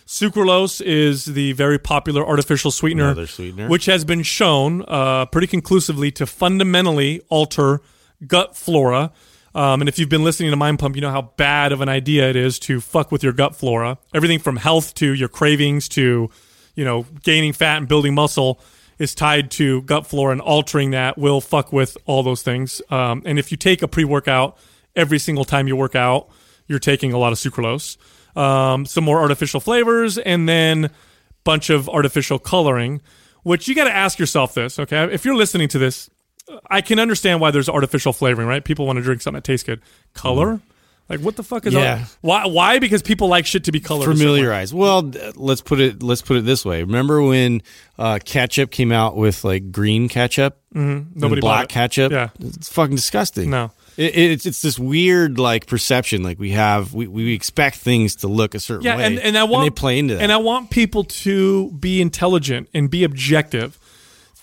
[0.05, 3.69] Sucralose is the very popular artificial sweetener, sweetener.
[3.69, 7.81] which has been shown uh, pretty conclusively to fundamentally alter
[8.27, 9.11] gut flora.
[9.53, 11.89] Um, and if you've been listening to Mind Pump, you know how bad of an
[11.89, 13.97] idea it is to fuck with your gut flora.
[14.13, 16.29] Everything from health to your cravings to,
[16.75, 18.59] you know, gaining fat and building muscle
[18.97, 22.81] is tied to gut flora, and altering that will fuck with all those things.
[22.89, 24.57] Um, and if you take a pre workout
[24.95, 26.29] every single time you work out,
[26.67, 27.97] you're taking a lot of sucralose,
[28.37, 30.91] um, some more artificial flavors, and then
[31.43, 33.01] bunch of artificial coloring,
[33.43, 35.03] which you got to ask yourself this, okay?
[35.11, 36.09] If you're listening to this,
[36.69, 38.63] I can understand why there's artificial flavoring, right?
[38.63, 39.81] People want to drink something that tastes good.
[40.13, 40.59] Color?
[41.09, 41.99] Like what the fuck is Yeah.
[41.99, 44.03] art- why why because people like shit to be colored.
[44.03, 44.25] a certain way.
[44.37, 44.73] familiarize.
[44.73, 46.83] Well, let's put it let's put it this way.
[46.83, 47.63] Remember when
[47.99, 51.19] uh, ketchup came out with like green ketchup, mm-hmm.
[51.19, 51.69] Nobody black it.
[51.69, 52.13] ketchup?
[52.13, 52.29] Yeah.
[52.39, 53.49] it's fucking disgusting.
[53.49, 53.71] No.
[53.97, 56.23] It, it's it's this weird like perception.
[56.23, 59.37] Like we have we, we expect things to look a certain Yeah, way, and, and
[59.37, 60.23] I want they play into that.
[60.23, 63.77] And I want people to be intelligent and be objective.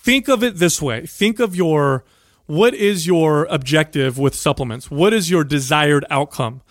[0.09, 1.05] Think of it this way.
[1.05, 2.03] Think of your
[2.47, 4.89] what is your objective with supplements?
[4.89, 6.63] What is your desired outcome?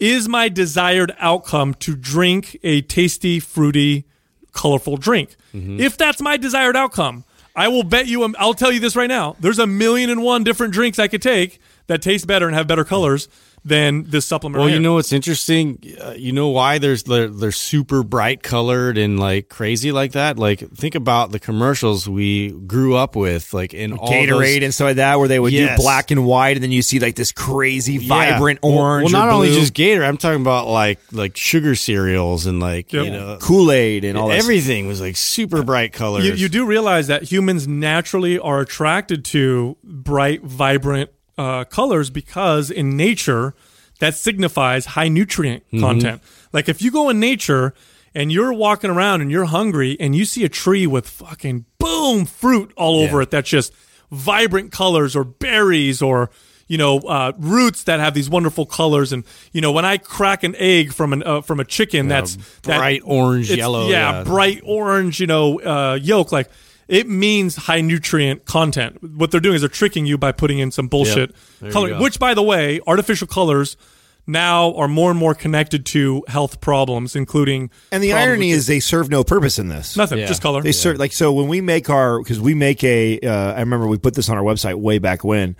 [0.00, 4.04] Is my desired outcome to drink a tasty, fruity,
[4.50, 5.36] colorful drink?
[5.54, 5.78] Mm-hmm.
[5.78, 7.22] If that's my desired outcome,
[7.54, 9.36] I will bet you I'll tell you this right now.
[9.38, 12.66] There's a million and one different drinks I could take that taste better and have
[12.66, 13.28] better colors
[13.64, 14.58] than this supplement.
[14.58, 15.78] Well, right you know what's interesting?
[16.00, 20.38] Uh, you know why there's they're, they're super bright colored and like crazy like that.
[20.38, 24.74] Like think about the commercials we grew up with, like in all Gatorade those, and
[24.74, 25.78] stuff like that, where they would Yes.
[25.78, 29.12] do black and white, and then you see like this crazy, vibrant Well- orange.
[29.12, 29.60] Well, or not only blue.
[29.60, 33.04] just Gator, I'm talking about like like sugar cereals and like Yep.
[33.04, 34.38] you know Kool Aid and all that.
[34.38, 36.24] everything was like super bright colors.
[36.26, 42.70] You, you do realize that humans naturally are attracted to bright, vibrant uh, colors because
[42.70, 43.54] in nature,
[44.00, 45.80] that signifies high nutrient Mm-hmm.
[45.80, 46.22] content.
[46.52, 47.72] Like if you go in nature
[48.14, 52.26] and you're walking around and you're hungry and you see a tree with fucking boom
[52.26, 53.72] fruit all over it that's just
[54.10, 56.28] vibrant colors or berries or
[56.68, 60.42] you know uh, roots that have these wonderful colors and you know when I crack
[60.44, 64.24] an egg from an uh, from a chicken that's that- bright orange, yellow, yeah, yeah.
[64.24, 66.32] bright orange, you know, uh, yolk.
[66.32, 66.50] Like
[66.88, 69.02] it means high nutrient content.
[69.16, 71.98] What they're doing is they're tricking you by putting in some bullshit There you color.
[72.00, 73.76] Which, by the way, artificial colors
[74.26, 78.78] now are more and more connected to health problems, including and the irony is, they
[78.80, 79.96] serve no purpose in this.
[79.96, 80.26] nothing, Yeah.
[80.26, 80.62] just color.
[80.62, 83.18] They serve like so when we make our because we make a.
[83.20, 85.56] Uh, I remember we put this on our website way back when.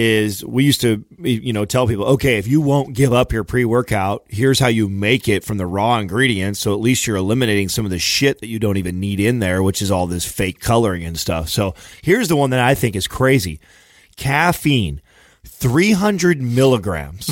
[0.00, 3.42] Is we used to you know tell people okay if you won't give up your
[3.42, 6.60] pre workout here's how you make it from the raw ingredients.
[6.60, 9.40] So at least you're eliminating some of the shit that you don't even need in
[9.40, 11.48] there which is all this fake coloring and stuff.
[11.48, 13.58] So here's the one that I think is crazy.
[14.16, 15.00] Caffeine
[15.60, 17.28] 300 milligrams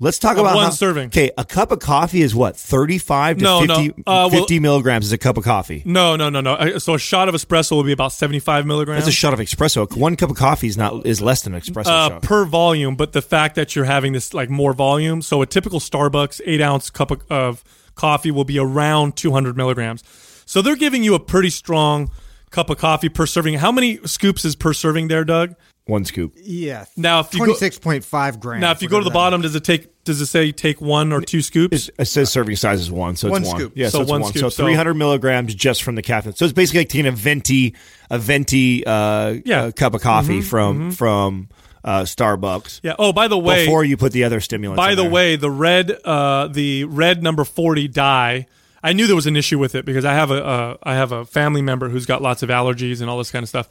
[0.00, 0.40] let's talk Mm-hmm.
[0.40, 1.06] About one how- serving.
[1.08, 3.76] okay a cup of coffee is what 35 to No, no.
[3.76, 6.54] 50, Uh, well- milligrams is a cup of coffee no, no, no, no.
[6.54, 9.04] Uh, So a shot of espresso will be about seventy-five milligrams.
[9.04, 9.90] That's a shot of espresso.
[9.96, 12.22] One cup of coffee is not is less than an espresso uh, shot.
[12.22, 15.78] per volume, but the fact that you're having this like more volume, so a typical
[15.80, 17.64] Starbucks eight ounce cup of, of
[17.94, 20.02] coffee will be around 200 milligrams.
[20.46, 22.10] So they're giving you a pretty strong
[22.50, 23.54] cup of coffee per serving.
[23.54, 25.54] How many scoops is per serving there, Doug?
[25.88, 26.34] One scoop.
[26.36, 26.84] Yeah.
[26.96, 28.60] Now, if you go- twenty six point five grams.
[28.60, 30.04] Now, if you go to the bottom, does it take?
[30.04, 31.90] Does it say take one or two scoops?
[31.98, 33.58] It says serving size is one, so One it's one.
[33.60, 33.72] scoop.
[33.74, 34.30] Yeah, so, So it's one one.
[34.30, 36.34] scoop, So so- 300 milligrams just from the caffeine.
[36.34, 37.74] So it's basically like taking a venti,
[38.10, 39.64] a venti uh, Yeah.
[39.64, 41.48] uh, cup of coffee from from
[41.84, 42.94] uh, Starbucks Yeah.
[42.98, 44.76] Oh, by the way, before you put the other stimulants.
[44.76, 45.10] By in the there.
[45.10, 48.46] way, the red, uh, the red number forty dye.
[48.82, 51.10] I knew there was an issue with it because I have a, uh, I have
[51.12, 53.68] a family member who's got lots of allergies and all this kind of stuff.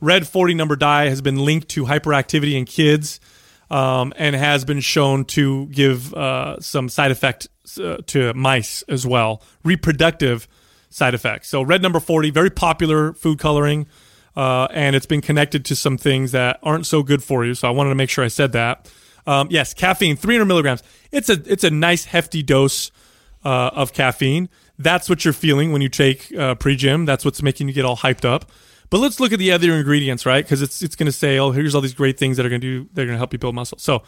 [0.00, 3.20] Red forty number dye has been linked to hyperactivity in kids,
[3.70, 7.48] um, and has been shown to give uh, some side effect
[7.82, 10.48] uh, to mice as well, reproductive
[10.88, 11.48] side effects.
[11.48, 13.86] So red number forty, very popular food coloring.
[14.36, 17.52] Uh, and it's been connected to some things that aren't so good for you.
[17.52, 18.88] So I wanted to make sure I said that.
[19.26, 20.82] Um, yes, caffeine, 300 milligrams.
[21.12, 22.90] It's a it's a nice hefty dose
[23.44, 24.48] uh, of caffeine.
[24.78, 27.06] That's what you're feeling when you take uh, Pre JYM.
[27.06, 28.50] That's what's making you get all hyped up.
[28.90, 30.44] But let's look at the other ingredients, right?
[30.44, 32.60] Because it's it's going to say, oh, here's all these great things that are going
[32.60, 32.90] to do.
[32.92, 33.78] They're going to help you build muscle.
[33.78, 34.02] So,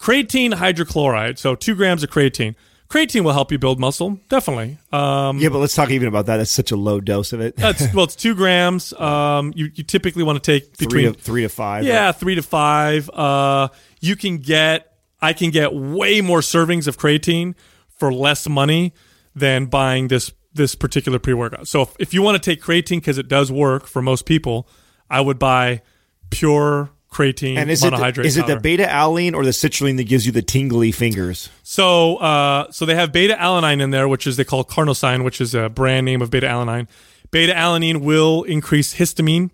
[0.00, 1.38] creatine hydrochloride.
[1.38, 2.54] So two grams of creatine.
[2.88, 4.78] Creatine will help you build muscle, definitely.
[4.92, 6.36] Um, yeah, but let's talk even about that.
[6.36, 7.56] That's such a low dose of it.
[7.56, 8.92] that's well, it's two grams.
[8.94, 11.84] Um, you you typically want to take three between to three to five.
[11.84, 13.10] yeah, three to five.
[13.10, 13.68] Uh,
[14.00, 17.54] you can get, I can get way more servings of creatine
[17.98, 18.94] for less money
[19.34, 21.68] than buying this this particular pre workout.
[21.68, 24.68] So if, if you want to take creatine because it does work for most people,
[25.10, 25.82] I would buy
[26.30, 29.96] pure creatine And is it the, monohydrate is it the beta alanine or the citrulline
[29.98, 31.48] that gives you the tingly fingers?
[31.62, 35.40] So, uh, so they have beta alanine in there, which is they call CarnoSyn, which
[35.40, 36.88] is a brand name of beta alanine.
[37.30, 39.50] Beta alanine will increase histamine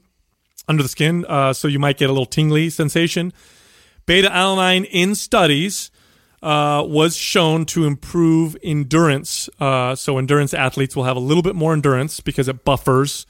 [0.69, 3.33] under the skin, uh, so you might get a little tingly sensation.
[4.07, 5.91] Beta alanine in studies
[6.43, 9.49] uh, was shown to improve endurance.
[9.59, 13.27] Uh, so endurance athletes will have a little bit more endurance because it buffers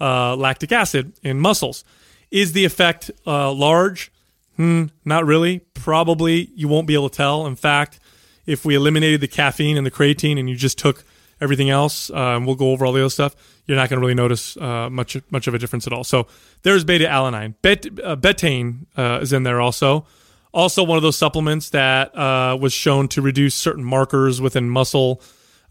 [0.00, 1.84] uh, lactic acid in muscles.
[2.30, 4.12] Is the effect uh, large?
[4.56, 5.60] Hmm, not really.
[5.74, 7.46] Probably you won't be able to tell.
[7.46, 8.00] In fact,
[8.44, 11.04] if we eliminated the caffeine and the creatine and you just took
[11.40, 13.36] everything else, uh, and we'll go over all the other stuff,
[13.66, 16.02] you're not going to really notice much much of a difference at all.
[16.02, 16.26] So
[16.62, 17.54] there's beta alanine.
[17.62, 20.06] Bet, betaine uh, is in there also.
[20.52, 25.20] Also, one of those supplements that uh, was shown to reduce certain markers within muscle.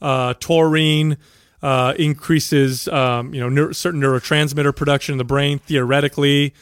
[0.01, 1.17] Uh, taurine
[1.61, 5.59] uh, increases, um, you know, neur- certain neurotransmitter production in the brain.
[5.59, 6.53] Theoretically,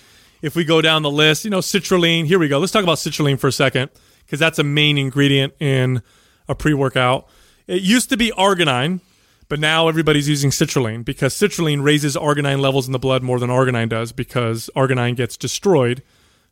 [0.41, 2.25] if we go down the list, you know, citrulline.
[2.25, 2.59] Here we go.
[2.59, 3.89] Let's talk about citrulline for a second
[4.25, 6.01] because that's a main ingredient in
[6.47, 7.27] a pre-workout.
[7.67, 9.01] It used to be arginine,
[9.49, 13.49] but now everybody's using citrulline because citrulline raises arginine levels in the blood more than
[13.49, 16.03] arginine does because arginine gets destroyed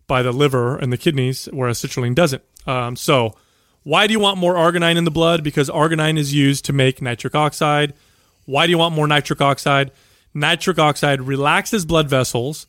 [0.08, 2.44] by the liver and the kidneys, whereas citrulline doesn't.
[2.68, 3.36] Um, so,
[3.84, 5.44] why do you want more arginine in the blood?
[5.44, 7.94] Because arginine is used to make nitric oxide.
[8.46, 9.92] Why do you want more nitric oxide?
[10.34, 12.66] Nitric oxide relaxes blood vessels,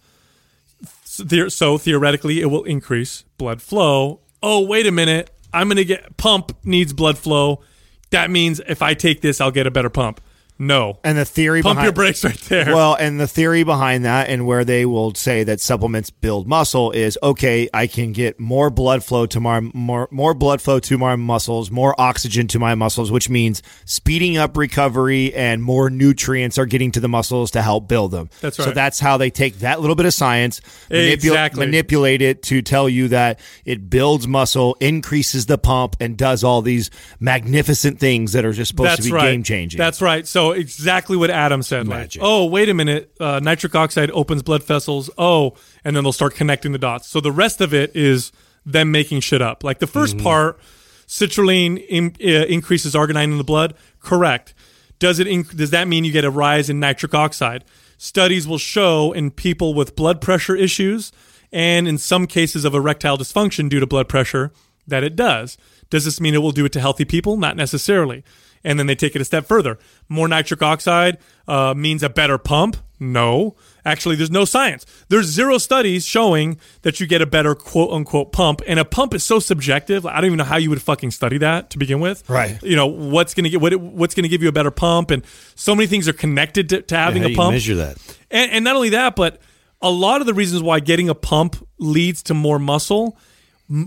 [1.49, 4.20] so, theoretically it will increase blood flow.
[4.43, 5.30] Oh, wait a minute.
[5.53, 7.62] I'm going to get pump needs blood flow.
[8.11, 10.20] That means if I take this, I'll get a better pump.
[10.59, 11.01] No.
[11.03, 12.67] And the theory Pump behind your brakes right there.
[12.75, 16.93] Well, and the theory behind that, and where they will say that supplements build muscle,
[16.93, 17.69] is okay.
[17.75, 21.71] I can get more blood flow to my more more blood flow to my muscles,
[21.73, 26.93] more oxygen to my muscles, which means speeding up recovery and more nutrients are getting
[26.93, 28.31] to the muscles to help build them.
[28.41, 28.67] That's right.
[28.67, 31.67] So that's how they take that little bit of science, Exactly.
[31.67, 36.63] manipulate it to tell you that it builds muscle, increases the pump, and does all
[36.63, 39.31] these magnificent things that are just supposed That's to be right.
[39.33, 39.79] game changing.
[39.79, 40.27] That's right.
[40.27, 41.87] So exactly what Adam said.
[41.89, 43.15] Like, oh, wait a minute.
[43.21, 45.11] Uh, nitric oxide opens blood vessels.
[45.19, 47.09] Oh, and then they'll start connecting the dots.
[47.09, 48.33] So the rest of it is
[48.65, 49.63] them making shit up.
[49.63, 50.59] Like the 1st part,
[51.07, 53.75] citrulline in, uh, increases arginine in the blood.
[54.01, 54.55] Correct.
[54.99, 55.27] Does it?
[55.27, 57.65] Inc- does that mean you get a rise in nitric oxide?
[57.99, 61.13] Studies will show in people with blood pressure issues
[61.53, 64.53] and in some cases of erectile dysfunction due to blood pressure
[64.87, 65.57] that it does.
[65.91, 67.37] Does this mean it will do it to healthy people?
[67.37, 68.25] Not necessarily.
[68.65, 69.79] And then they take it a step further.
[70.09, 72.79] More nitric oxide uh, means a better pump?
[72.99, 73.57] No.
[73.85, 74.87] Actually, there's no science.
[75.09, 78.62] There's zero studies showing that you get a better quote unquote pump.
[78.67, 80.07] And a pump is so subjective.
[80.07, 82.29] I don't even know how you would fucking study that to begin with.
[82.31, 82.62] Right.
[82.62, 85.11] You know, what's going to get, what, what's going to give you a better pump?
[85.11, 87.53] And so many things are connected to, to having How a pump.
[87.53, 87.99] measure that?
[88.31, 89.41] And, and not only that, but
[89.83, 93.19] a lot of the reasons why getting a pump leads to more muscle,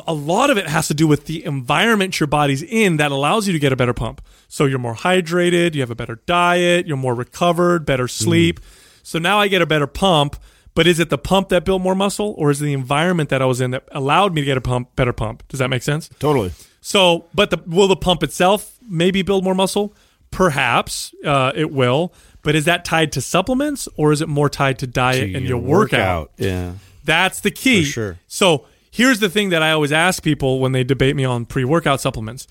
[0.08, 3.48] a lot of it has to do with the environment your body's in that allows
[3.48, 4.22] you to get a better pump.
[4.48, 8.60] So you're more hydrated, you have a better diet, you're more recovered, better sleep.
[9.04, 10.38] So now I get a better pump.
[10.74, 13.42] But is it the pump that built more muscle, or is it the environment that
[13.42, 15.42] I was in that allowed me to get a pump, better pump?
[15.48, 16.08] Does that make sense?
[16.20, 16.52] totally.
[16.82, 19.96] So, but the, will the pump itself maybe build more muscle?
[20.30, 22.14] Perhaps uh, it will.
[22.44, 25.58] But is that tied to supplements or is it more tied to diet and your,
[25.58, 26.32] workout?
[26.38, 26.74] Yeah.
[27.04, 27.84] That's the key.
[27.86, 28.20] For sure.
[28.28, 28.68] So
[28.98, 32.48] here's the thing that I always ask people when they debate me on pre-workout supplements.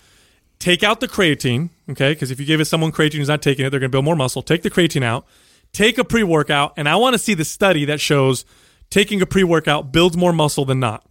[0.60, 2.12] Take out the creatine, okay?
[2.12, 4.04] Because if you give it someone creatine who's not taking it, they're going to build
[4.04, 4.42] more muscle.
[4.42, 5.26] Take the creatine out.
[5.72, 8.44] Take a pre-workout, and I want to see the study that shows
[8.88, 11.04] taking a pre-workout builds more muscle than not.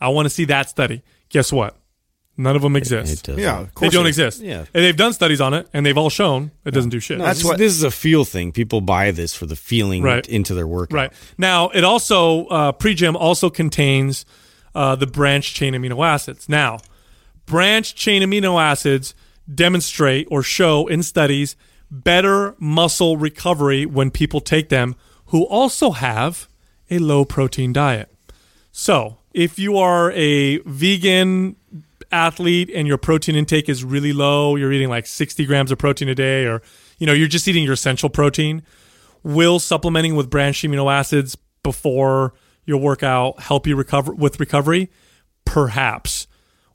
[0.00, 1.02] I want to see that study.
[1.28, 1.76] Guess what?
[2.36, 3.12] None of them exist.
[3.12, 3.38] It does.
[3.38, 4.40] Yeah, of They don't it- exist.
[4.42, 4.64] Yeah.
[4.74, 7.18] And they've done studies on it, and they've all shown it doesn't do shit.
[7.18, 8.52] That's this, what- this is a feel thing.
[8.52, 10.26] People buy this for the feeling Right.
[10.28, 10.94] into their workout.
[10.96, 11.12] Right.
[11.38, 14.24] Now, it also, uh, Pre-JYM also contains
[14.74, 16.48] uh, the branched chain amino acids.
[16.48, 16.80] Now,
[17.46, 19.14] branched chain amino acids
[19.52, 21.56] demonstrate or show in studies
[21.90, 24.96] better muscle recovery when people take them
[25.26, 26.48] who also have
[26.90, 28.10] a low protein diet.
[28.70, 31.56] So, if you are a vegan
[32.10, 36.08] athlete and your protein intake is really low, you're eating like 60 grams of protein
[36.08, 36.62] a day, or
[36.98, 38.62] you know, you're just eating your essential protein,
[39.22, 42.34] will supplementing with branched amino acids before
[42.64, 44.90] your workout help you recover with recovery?
[45.44, 46.26] Perhaps.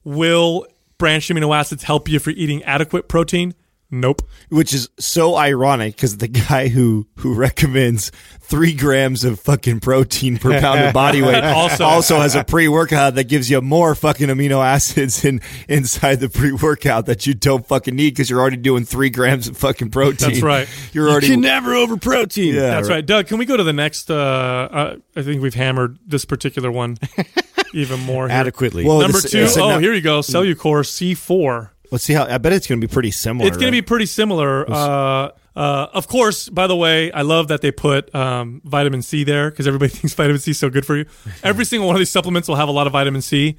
[0.03, 0.65] Will
[0.97, 3.53] branched amino acids help you if you're eating adequate protein?
[3.89, 4.21] Nope.
[4.49, 8.11] which is so ironic because the guy who who recommends
[8.41, 12.67] three grams of fucking protein per pound of body weight Also- also has a pre
[12.67, 17.33] workout that gives you more fucking amino acids in inside the pre workout that you
[17.33, 20.29] don't fucking need because you're already doing three grams of fucking protein.
[20.31, 20.67] That's right.
[20.93, 22.55] You're You already can never over protein.
[22.55, 22.61] Yeah.
[22.71, 23.05] That's right.
[23.05, 24.11] Doug, can we go to the next?
[24.11, 26.97] Uh, uh, I think we've hammered this particular one
[27.73, 28.27] even more.
[28.27, 28.37] Here.
[28.37, 28.85] Adequately.
[28.85, 30.19] Well, Number this- two, it's oh, no- here you go.
[30.19, 31.69] Cellucor C4.
[31.91, 32.25] Let's see how.
[32.25, 33.47] I bet it's going to be pretty similar.
[33.47, 34.69] It's going to be pretty similar.
[34.69, 39.23] Uh, uh, of course, by the way, I love that they put um, vitamin C
[39.23, 41.05] there because everybody thinks vitamin C is so good for you.
[41.43, 43.57] Every single one of these supplements will have a lot of vitamin C,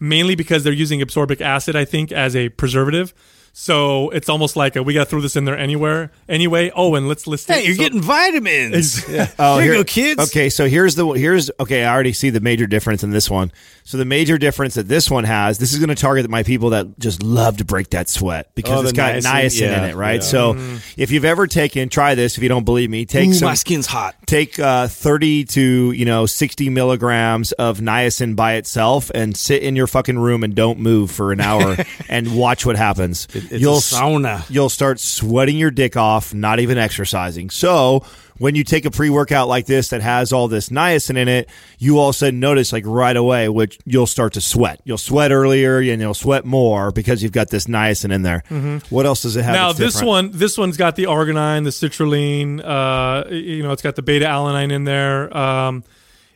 [0.00, 3.14] mainly because they're using absorbic acid, I think, as a preservative.
[3.60, 6.70] So it's almost like a, we got to throw this in there anywhere anyway.
[6.76, 7.54] Oh, and let's list it.
[7.54, 9.04] Hey, you're So- getting vitamins.
[9.40, 10.20] Oh, Here you go, kids.
[10.30, 11.84] Okay, so here's the here's okay.
[11.84, 13.50] I already see the major difference in this one.
[13.84, 16.70] So the major difference that this one has, this is going to target my people
[16.70, 19.84] that just love to break that sweat because Oh, it's the got niacin, niacin in
[19.90, 20.14] it, right?
[20.16, 20.20] yeah.
[20.20, 22.36] So if you've ever taken, try this.
[22.36, 23.46] If you don't believe me, take Ooh, some.
[23.46, 24.14] my skin's hot.
[24.26, 29.74] Take uh, thirty to you know sixty milligrams of niacin by itself, and sit in
[29.74, 31.76] your fucking room and don't move for an hour,
[32.08, 33.26] and watch what happens.
[33.50, 34.44] It's you'll sauna.
[34.50, 37.50] You'll start sweating your dick off, not even exercising.
[37.50, 38.04] So
[38.38, 41.48] when you take a pre workout like this that has all this niacin in it,
[41.78, 44.80] you all of a sudden notice like right away, which you'll start to sweat.
[44.84, 48.42] You'll sweat earlier and you'll sweat more because you've got this niacin in there.
[48.90, 49.54] What else does it have?
[49.54, 49.62] Mm-hmm.
[49.62, 50.08] now this different?
[50.08, 52.64] one, this one's got the arginine, the citrulline.
[52.64, 55.36] Uh, you know, it's got the beta alanine in there.
[55.36, 55.84] Um,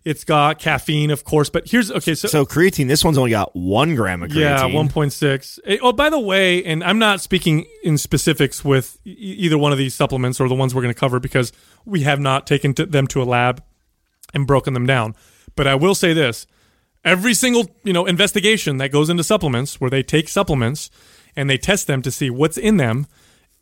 [0.05, 1.49] it's got caffeine, of course.
[1.49, 2.15] But here's okay.
[2.15, 4.41] So, So creatine, this one's only got one gram of creatine.
[4.41, 5.59] yeah, one point six.
[5.65, 9.73] Eh, oh, by the way, and I'm not speaking in specifics with e- either one
[9.73, 11.53] of these supplements or the ones we're going to cover because
[11.85, 13.63] we have not taken to them to a lab
[14.35, 15.15] and broken them down.
[15.55, 16.47] But I will say this:
[17.05, 20.91] every single you know investigation that goes into supplements, where they take supplements
[21.37, 23.07] and they test them to see what's in them,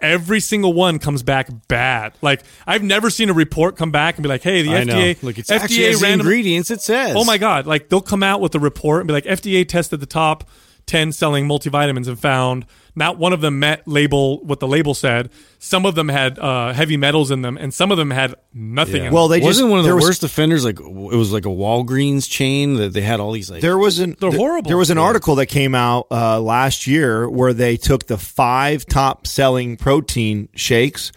[0.00, 2.14] every single one comes back bad.
[2.22, 4.94] Like I've never seen a report come back and be like, "Hey, the I know.
[4.94, 6.70] FDA, Look, it's FDA actually has the random ingredients.
[6.70, 7.14] It says.
[7.16, 7.66] Oh my god!
[7.66, 10.48] Like they'll come out with a report and be like, FDA tested the top
[10.90, 12.66] ten selling multivitamins and found
[12.96, 15.30] not one of them met label what the label said.
[15.60, 19.04] Some of them had uh, heavy metals in them, and some of them had nothing.
[19.04, 20.64] in Well, they just wasn't one of the there was- worst offenders.
[20.64, 20.84] Like it
[21.16, 23.62] was like a Walgreens chain that they had all these like.
[23.62, 24.68] There was an They're th- horrible.
[24.68, 28.84] There was an article that came out uh, last year where they took the five
[28.86, 31.12] top selling protein shakes,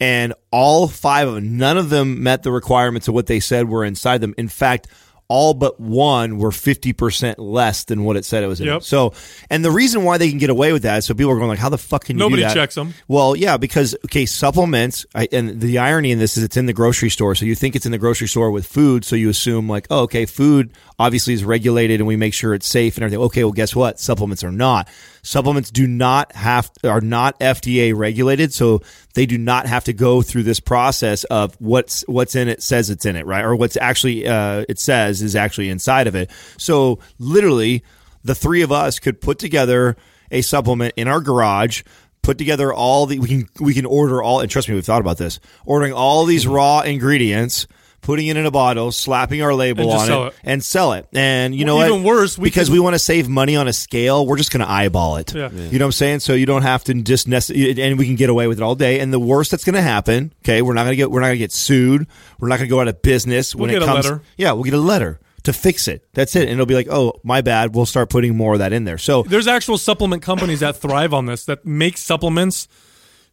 [0.00, 3.68] and all five of them, none of them met the requirements of what they said
[3.68, 4.34] were inside them.
[4.36, 4.88] In fact,
[5.32, 8.66] all but one were fifty percent less than what it said it was in.
[8.66, 8.82] Yep.
[8.82, 9.14] So,
[9.48, 11.48] and the reason why they can get away with that is so people are going
[11.48, 12.92] like, "How the fuck can you Nobody do that?" checks 'em.
[13.08, 16.74] Well, yeah, because okay, supplements, I, and the irony in this is it's in the
[16.74, 17.34] grocery store.
[17.34, 20.00] So you think it's in the grocery store with food, so you assume like, oh,
[20.02, 23.24] okay, food obviously is regulated, and we make sure it's safe and everything.
[23.24, 23.98] Okay, well, guess what?
[23.98, 24.86] Supplements are not.
[25.24, 28.82] Supplements do not have are not FDA regulated, so
[29.14, 32.90] they do not have to go through this process of what's what's in it says
[32.90, 33.44] it's in it, right?
[33.44, 36.28] Or what's actually uh, it says is actually inside of it.
[36.58, 37.84] So literally,
[38.24, 39.96] the three of us could put together
[40.32, 41.82] a supplement in our garage
[42.22, 45.00] put together all the we can we can order all and trust me we've thought
[45.00, 47.66] about this ordering all these raw ingredients
[48.02, 50.34] putting it in a bottle slapping our label on it, it.
[50.44, 51.06] and sell it.
[51.14, 51.94] And you know Well, what?
[51.94, 54.50] even worse, we because could- we want to save money on a scale we're just
[54.52, 55.34] going to eyeball it.
[55.34, 55.50] Yeah.
[55.50, 56.20] you know what i'm saying?
[56.20, 58.74] So you don't have to just nece- and we can get away with it all
[58.74, 59.00] day.
[59.00, 61.26] And the worst that's going to happen okay we're not going to get we're not
[61.28, 62.06] going to get sued.
[62.38, 64.22] We're not going to go out of business when We'll it get a comes letter.
[64.36, 66.06] yeah we'll get a letter to fix it.
[66.12, 66.42] That's it.
[66.42, 68.98] And it'll be like oh my bad we'll start putting more of that in there.
[68.98, 72.66] So There's actual supplement companies that thrive on this that make supplements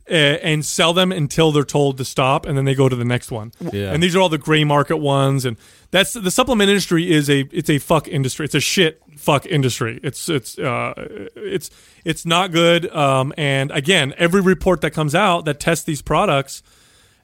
[0.10, 3.32] and sell them until they're told to stop, and then they go to the next
[3.32, 3.51] one.
[3.72, 3.93] Yeah.
[3.93, 5.57] And these are all the gray market ones, and
[5.91, 8.45] that's the supplement industry is a it's a fuck industry.
[8.45, 9.99] It's a shit fuck industry.
[10.03, 10.93] It's it's uh
[11.36, 11.70] it's
[12.05, 12.93] it's not good.
[12.95, 16.64] Um, and again, every report that comes out that tests these products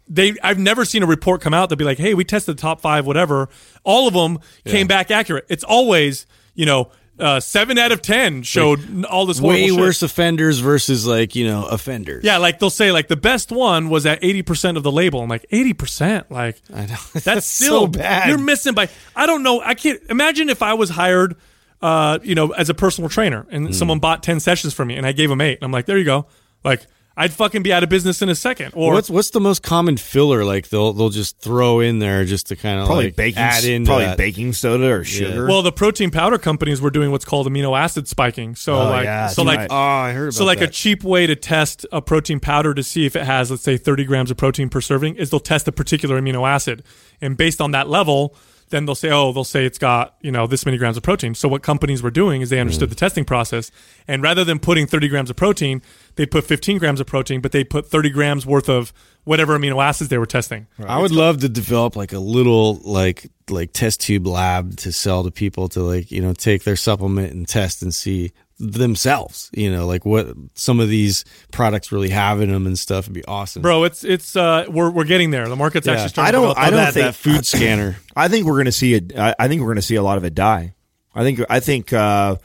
[0.08, 2.62] they I've never seen a report come out that be like, "Hey, we tested the
[2.62, 3.50] top 5 whatever."
[3.84, 5.46] All of them came back accurate.
[5.50, 9.80] It's always, you know, uh, 7 out of 10 showed n- all this way shit.
[9.80, 12.24] worse offenders versus like you know offenders.
[12.24, 15.22] Yeah, like they'll say like the best one was at 80% of the label.
[15.22, 16.30] I'm like, 80%?
[16.30, 16.88] Like I know.
[17.14, 18.28] that's, That's still so bad.
[18.30, 19.62] You're missing by I don't know.
[19.62, 21.36] I can't imagine if I was hired
[21.82, 23.72] uh, you know, as a personal trainer and Hmm.
[23.74, 25.60] someone bought 10 sessions from me and I gave them 8.
[25.62, 26.26] I'm like, "There you go."
[26.64, 26.86] Like
[27.18, 28.74] I'd fucking be out of business in a second.
[28.76, 30.44] Or what's what's the most common filler?
[30.44, 33.64] Like they'll they'll just throw in there just to kind of probably like baking add
[33.64, 34.18] in probably that.
[34.18, 38.10] baking soda or sugar Well, the protein powder companies were doing what's called amino acid
[38.10, 38.56] spiking.
[38.56, 39.72] So Oh, like, yeah, so that's like, right.
[39.72, 39.76] Oh,
[40.10, 43.06] I heard about so like a cheap way to test a protein powder to see
[43.06, 45.72] if it has, let's say, 30 grams of protein per serving is they'll test a
[45.72, 46.84] particular amino acid,
[47.22, 48.36] and based on that level,
[48.72, 51.36] then they'll say, oh, they'll say it's got you know this many grams of protein.
[51.36, 52.62] So what companies were doing is they Mm.
[52.62, 53.72] understood the testing process,
[54.08, 55.82] and rather than putting 30 grams of protein,
[56.16, 58.94] they put 15 grams of protein, but they put 30 grams worth of
[59.26, 60.68] whatever amino acids they were testing.
[60.86, 65.24] I would love to develop like a little like like test tube lab to sell
[65.24, 69.50] to people to like you know take their supplement and test and see themselves.
[69.54, 73.06] You know, like what some of these products really have in them and stuff.
[73.06, 75.48] It'd be awesome, Bro, it's it's uh we're we're getting there.
[75.48, 75.94] The market's Yeah.
[75.94, 76.26] actually starting.
[76.34, 77.98] To I don't- develop I don't that, think- that food scanner.
[78.16, 79.18] I think we're going to see it.
[79.18, 80.74] I I think we're going to see a lot of it die.
[81.18, 81.40] I think.
[81.50, 82.36] I think uh,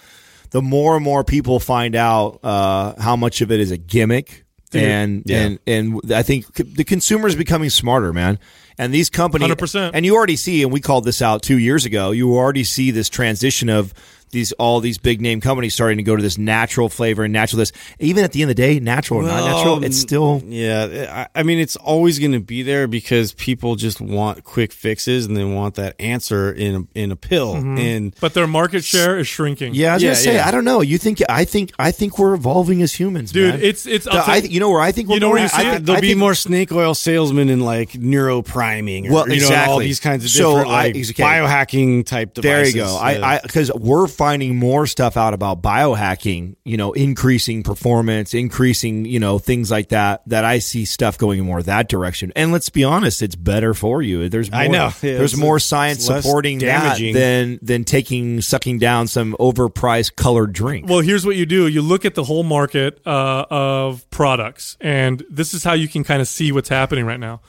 [0.51, 4.45] the more and more people find out uh, how much of it is a gimmick,
[4.73, 5.39] and Yeah.
[5.43, 8.39] and and I think the consumer is becoming smarter, man.
[8.79, 9.91] And these companies, 100%.
[9.93, 12.13] and you already see, and we called this out two years ago.
[12.13, 13.93] You already see this transition of
[14.31, 17.59] these all these big name companies starting to go to this natural flavor and natural
[17.59, 17.73] this.
[17.99, 21.27] Even at the end of the day, natural or not natural, it's still yeah.
[21.35, 25.27] I, I mean, it's always going to be there because people just want quick fixes
[25.27, 27.55] and they want that answer in a, in a pill.
[27.55, 27.79] Mm-hmm.
[27.79, 29.75] And But their market share is shrinking.
[29.75, 30.49] Yeah, I was Yeah, gonna say, yeah.
[30.49, 30.81] I don't know.
[30.81, 31.21] You think?
[31.29, 31.73] I think.
[31.79, 33.59] I think we're evolving as humans, Dude, man.
[33.61, 35.37] it's- it's- I'll The- I, you- you know where I think we're You know where
[35.39, 35.43] going?
[35.45, 35.87] you see I, it?
[35.87, 37.91] there'll I be think- more snake oil salesmen and like
[38.35, 41.23] neuropriming, or, Well, you know, all these kinds of So different I- like, okay.
[41.23, 42.75] biohacking type devices.
[42.75, 42.95] There you go.
[43.03, 43.27] Yeah.
[43.27, 46.55] I, because we're finding more stuff out about biohacking.
[46.63, 50.21] You know, increasing performance, increasing, you know, things like that.
[50.27, 52.31] That I see stuff going more that direction.
[52.37, 54.29] And let's be honest, it's better for you.
[54.29, 54.85] There's more, I know.
[54.87, 57.15] Yeah, there's more it's science supporting damaging.
[57.15, 60.87] that than than taking sucking down some overpriced colored drink.
[60.87, 65.25] Well, here's what you do: you look at the whole market uh, of products, and
[65.31, 67.41] this is how you can kind of see what's happening right now.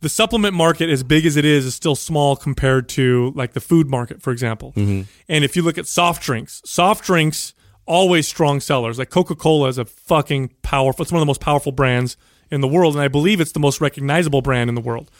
[0.00, 3.60] The supplement market, as big as it is, is still small compared to like the
[3.60, 4.72] food market, for example.
[4.76, 5.02] Mm-hmm.
[5.28, 8.98] And if you look at soft drinks, soft drinks always strong sellers.
[8.98, 11.02] Like Coca Cola is a fucking powerful.
[11.02, 12.16] It's one of the most powerful brands
[12.50, 15.10] in the world, and I believe it's the most recognizable brand in the world.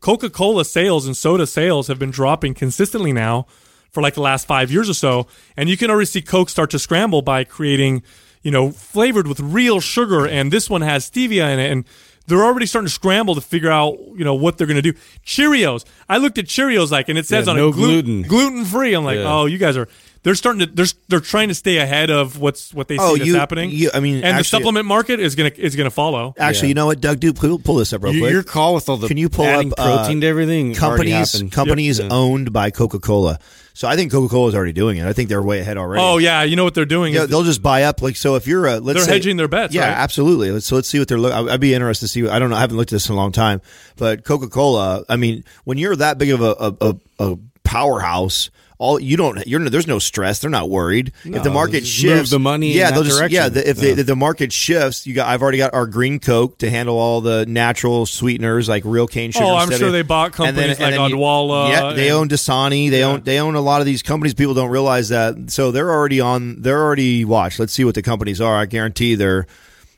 [0.00, 3.46] Coca Cola sales and soda sales have been dropping consistently now
[3.90, 5.26] for like the last five years or so.
[5.56, 8.02] And you can already see Coke start to scramble by creating,
[8.42, 10.26] you know, flavored with real sugar.
[10.26, 11.70] And this one has stevia in it.
[11.70, 11.84] And
[12.26, 14.96] they're already starting to scramble to figure out, you know, what they're going to do.
[15.26, 15.84] Cheerios.
[16.08, 18.28] I looked at Cheerios like, and it says Yeah, on no it gluten, gluten.
[18.28, 18.94] gluten free.
[18.94, 19.32] I'm like, Yeah.
[19.32, 19.88] oh, you guys are.
[20.24, 20.66] They're starting to.
[20.66, 23.70] They're they're trying to stay ahead of what's what they see Oh, that's you- happening.
[23.70, 26.32] you- I mean, and the supplement market is gonna is gonna follow.
[26.38, 27.18] Actually, you know what, Doug?
[27.18, 28.32] Do pull, pull this up real Your- quick.
[28.32, 31.42] your call with all the Can you pull adding up uh, protein to everything Companies
[31.50, 32.12] companies Yep.
[32.12, 33.38] owned by Coca Cola.
[33.74, 35.06] So I think Coca Cola is already doing it.
[35.06, 36.00] I think they're way ahead already.
[36.02, 37.14] Oh yeah, you know what they're doing?
[37.14, 38.00] Yeah, they'll just buy up.
[38.02, 39.96] Like, so if you're a, let's They're say- hedging their bets, Yeah, right?
[39.96, 40.50] absolutely.
[40.52, 41.48] Let's, so let's see what they're looking.
[41.48, 42.28] I'd be interested to see.
[42.28, 42.56] I don't know.
[42.56, 43.60] I haven't looked at this in a long time,
[43.96, 45.04] but Coca Cola.
[45.08, 46.96] I mean, when you're that big of a, a, a,
[47.32, 48.50] a powerhouse,
[48.82, 49.46] all you don't.
[49.46, 50.40] You're there's no stress.
[50.40, 52.30] They're not worried if the market shifts.
[52.30, 53.34] the money Yeah, they'll just direction.
[53.36, 53.48] yeah.
[53.48, 53.94] The, if, Yeah.
[53.94, 55.28] The, if the market shifts, you got.
[55.28, 59.30] I've already got our green Coke to handle all the natural sweeteners like real cane
[59.30, 59.44] oh, sugar.
[59.46, 62.90] Oh, I'm sure they bought and then- companies like Odwalla Yeah, they and- own Dasani.
[62.90, 64.34] They own they own a lot of these companies.
[64.34, 65.50] People don't realize that.
[65.52, 66.60] So they're already on.
[66.60, 67.60] They're already watched.
[67.60, 68.56] Let's see what the companies are.
[68.56, 69.46] I guarantee they're,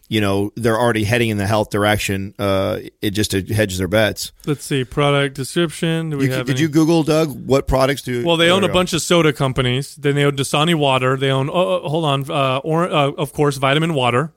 [0.08, 2.34] you know, they're already heading in the health direction.
[2.38, 4.32] Uh, it just to hedge their bets.
[4.46, 6.10] Let's see product description.
[6.10, 8.24] Do we You- have did any- you Google Doug what products do?
[8.24, 9.94] Well, they own a bunch of soda companies.
[9.96, 11.16] Then they own Dasani Water.
[11.16, 11.48] They own.
[11.48, 11.52] Oh,
[11.84, 12.30] oh, hold on.
[12.30, 14.32] Uh, or, uh, of course, Vitamin Water,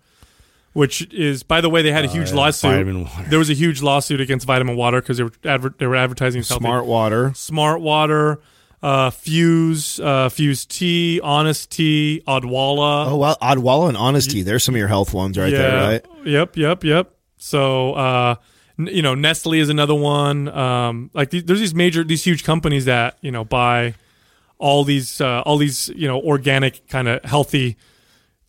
[0.74, 2.72] which is, by the way, they had a huge lawsuit.
[2.72, 3.26] Vitamin Water.
[3.30, 6.40] There was a huge lawsuit against Vitamin Water because they were adver- they were advertising
[6.42, 6.64] it's healthy.
[6.64, 7.32] Smart Water.
[7.36, 8.40] Smart Water,
[8.84, 13.08] uh, Fuze, uh, Fuze Tea, Honest Tea, Odwalla.
[13.08, 14.42] Oh well, Odwalla and Honest Tea.
[14.44, 16.06] There's some of your health ones right there, right?
[16.28, 17.12] Yep, yep, yep.
[17.38, 18.36] So, uh,
[18.80, 20.48] n- you know, Nestle is another one.
[20.50, 23.96] Um, like these, there's these major, these huge companies that you know buy
[24.60, 27.78] all these, uh, all these, you know, organic kind of healthy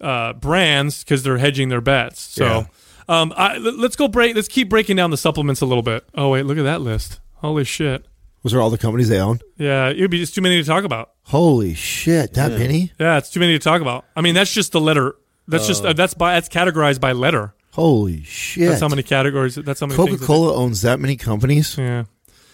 [0.00, 2.20] uh, brands because they're hedging their bets.
[2.20, 2.66] So,
[3.10, 4.34] um, I, let's go break.
[4.34, 6.04] Let's keep breaking down the supplements a little bit.
[6.14, 7.20] Oh wait, look at that list.
[7.36, 8.04] Holy shit.
[8.42, 9.40] Those are all the companies they own.
[9.56, 11.10] Yeah, it would be just too many to talk about.
[11.24, 12.92] Holy shit, that many?
[12.98, 14.04] Yeah, it's too many to talk about.
[14.16, 15.16] I mean, that's just the letter.
[15.48, 17.54] That's just uh, that's by that's categorized by letter.
[17.72, 18.68] Holy shit!
[18.68, 19.54] That's how many categories.
[19.56, 19.96] That's how many.
[19.96, 21.76] Coca things that- Cola owns that many companies.
[21.78, 22.04] Yeah.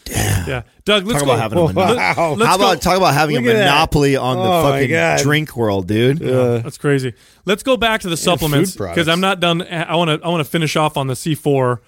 [0.04, 0.48] Damn.
[0.48, 0.62] Yeah.
[0.84, 1.32] Doug, let's Talk go.
[1.34, 1.96] about having a monopoly.
[1.96, 2.34] Wow.
[2.34, 3.64] Let's How about go- talk about having a Look at that.
[3.70, 5.18] monopoly on the Oh, my fucking God.
[5.20, 6.18] drink world, dude?
[6.18, 7.14] That's crazy.
[7.46, 8.96] Let's go back to the supplements products.
[8.96, 9.62] because I'm not done.
[9.62, 11.78] I want to I want to finish off on the C4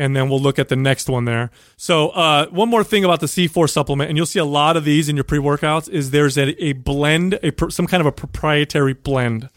[0.00, 1.50] and then we'll look at the next one there.
[1.76, 4.84] So, uh, one more thing about the C4 supplement, and you'll see a lot of
[4.84, 8.94] these in your pre-workouts, is there's a, a blend, a some kind of a proprietary
[8.94, 9.50] blend.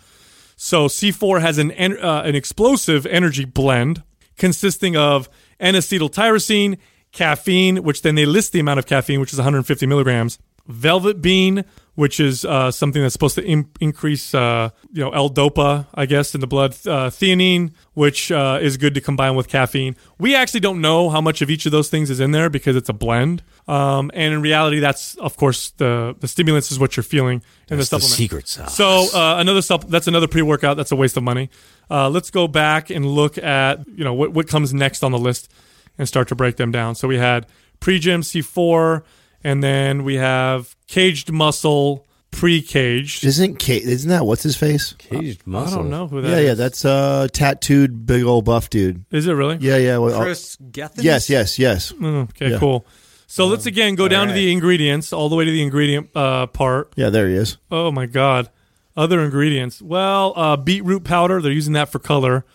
[0.56, 4.04] So C4 has an uh, an explosive energy blend
[4.38, 5.30] consisting of
[5.60, 6.78] N-acetyltyrosine,
[7.12, 11.66] caffeine, which then they list the amount of caffeine, which is 150 milligrams, velvet bean,
[11.96, 16.42] which is uh, something that's supposed to increase, uh, you know, L-dopa, I guess, in
[16.42, 16.72] the blood.
[16.86, 19.96] Uh, theanine, which uh, is good to combine with caffeine.
[20.18, 22.76] We actually don't know how much of each of those things is in there because
[22.76, 23.44] it's a blend.
[23.68, 27.44] Um, and in reality, that's of course the the stimulants is what you're feeling in
[27.70, 28.18] the That's the supplement.
[28.18, 28.76] secret sauce.
[28.76, 30.76] So uh, another sup- that's another pre workout.
[30.78, 31.50] That's a waste of money.
[31.92, 35.20] Uh, let's go back and look at you know what what comes next on the
[35.20, 35.52] list
[35.98, 36.96] and start to break them down.
[36.96, 37.46] So we had
[37.80, 39.04] Pre JYM C4,
[39.44, 43.24] and then we have Kaged Muscle pre caged.
[43.26, 43.84] Isn't Kate?
[43.84, 44.94] Isn't that what's his face?
[44.98, 45.74] Kaged Muscle.
[45.80, 46.46] I don't know who that Yeah, is.
[46.48, 49.06] yeah, that's uh tattooed big old buff dude.
[49.12, 49.58] Is it really?
[49.60, 49.98] Yeah, yeah.
[50.00, 51.04] Well, Kris Gethin?
[51.04, 51.92] yes, yes, yes.
[51.92, 52.58] Mm, okay, Yeah.
[52.60, 52.86] cool.
[53.28, 56.46] So let's again go down to the ingredients, all the way to the ingredient uh,
[56.48, 56.94] part.
[56.96, 57.58] Yeah, there he is.
[57.72, 58.50] Oh my god.
[58.96, 59.82] Other ingredients.
[59.82, 61.42] Well, uh, beetroot powder.
[61.42, 62.46] They're using that for color.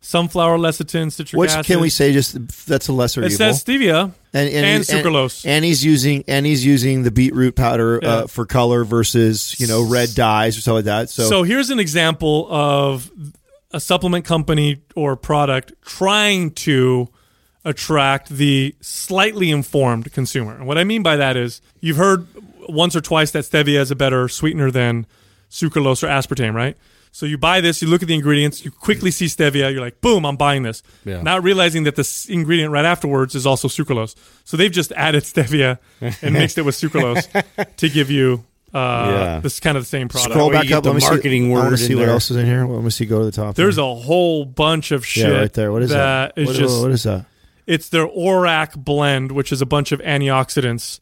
[0.00, 1.66] Sunflower lecithin, citric Which acid.
[1.66, 2.12] can we say?
[2.12, 3.36] Just that's a lesser It evil.
[3.38, 4.12] says stevia.
[4.32, 5.44] And, And sucralose.
[5.44, 8.08] And, he's using and he's using the beetroot powder Yeah.
[8.08, 11.10] uh, for color versus you know red dyes or stuff like that.
[11.10, 13.10] So, So here's an example of
[13.72, 17.08] a supplement company or product trying to
[17.64, 20.54] attract the slightly informed consumer.
[20.54, 22.26] And what I mean by that is you've heard
[22.68, 25.06] once or twice that stevia is a better sweetener than
[25.50, 26.76] sucralose or aspartame, right?
[27.12, 30.00] So you buy this, you look at the ingredients, you quickly see stevia, you're like,
[30.00, 30.82] boom, I'm buying this.
[31.04, 31.22] Yeah.
[31.22, 34.14] Not realizing that the ingredient right afterwards is also sucralose.
[34.44, 35.78] So they've just added stevia
[36.22, 37.26] and mixed it with sucralose
[37.76, 39.40] to give you uh, Yeah.
[39.40, 40.32] this kind of the same product.
[40.32, 40.84] scroll back get up.
[40.84, 42.10] the Let me marketing see, I word want to see what there.
[42.10, 42.64] else is in here.
[42.64, 43.06] Let me see.
[43.06, 43.56] Go to the top.
[43.56, 43.84] There's here.
[43.84, 45.28] a whole bunch of shit.
[45.28, 45.72] yeah, right there.
[45.72, 46.34] What is that?
[46.36, 46.40] that?
[46.40, 47.26] is What- just what is that?
[47.66, 51.00] it's their ORAC blend, which is a bunch of antioxidants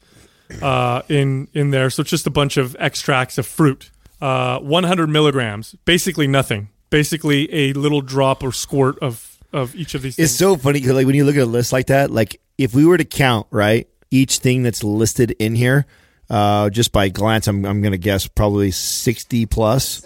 [0.62, 1.90] uh, in in there.
[1.90, 3.90] So it's just a bunch of extracts of fruit.
[4.20, 6.68] Uh, 100 milligrams, basically nothing.
[6.90, 10.18] Basically a little drop or squirt of of each of these.
[10.18, 12.74] It's so funny because like when you look at a list like that, like if
[12.74, 15.86] we were to count right each thing that's listed in here,
[16.30, 20.04] uh, just by glance, I'm I'm gonna guess probably sixty plus.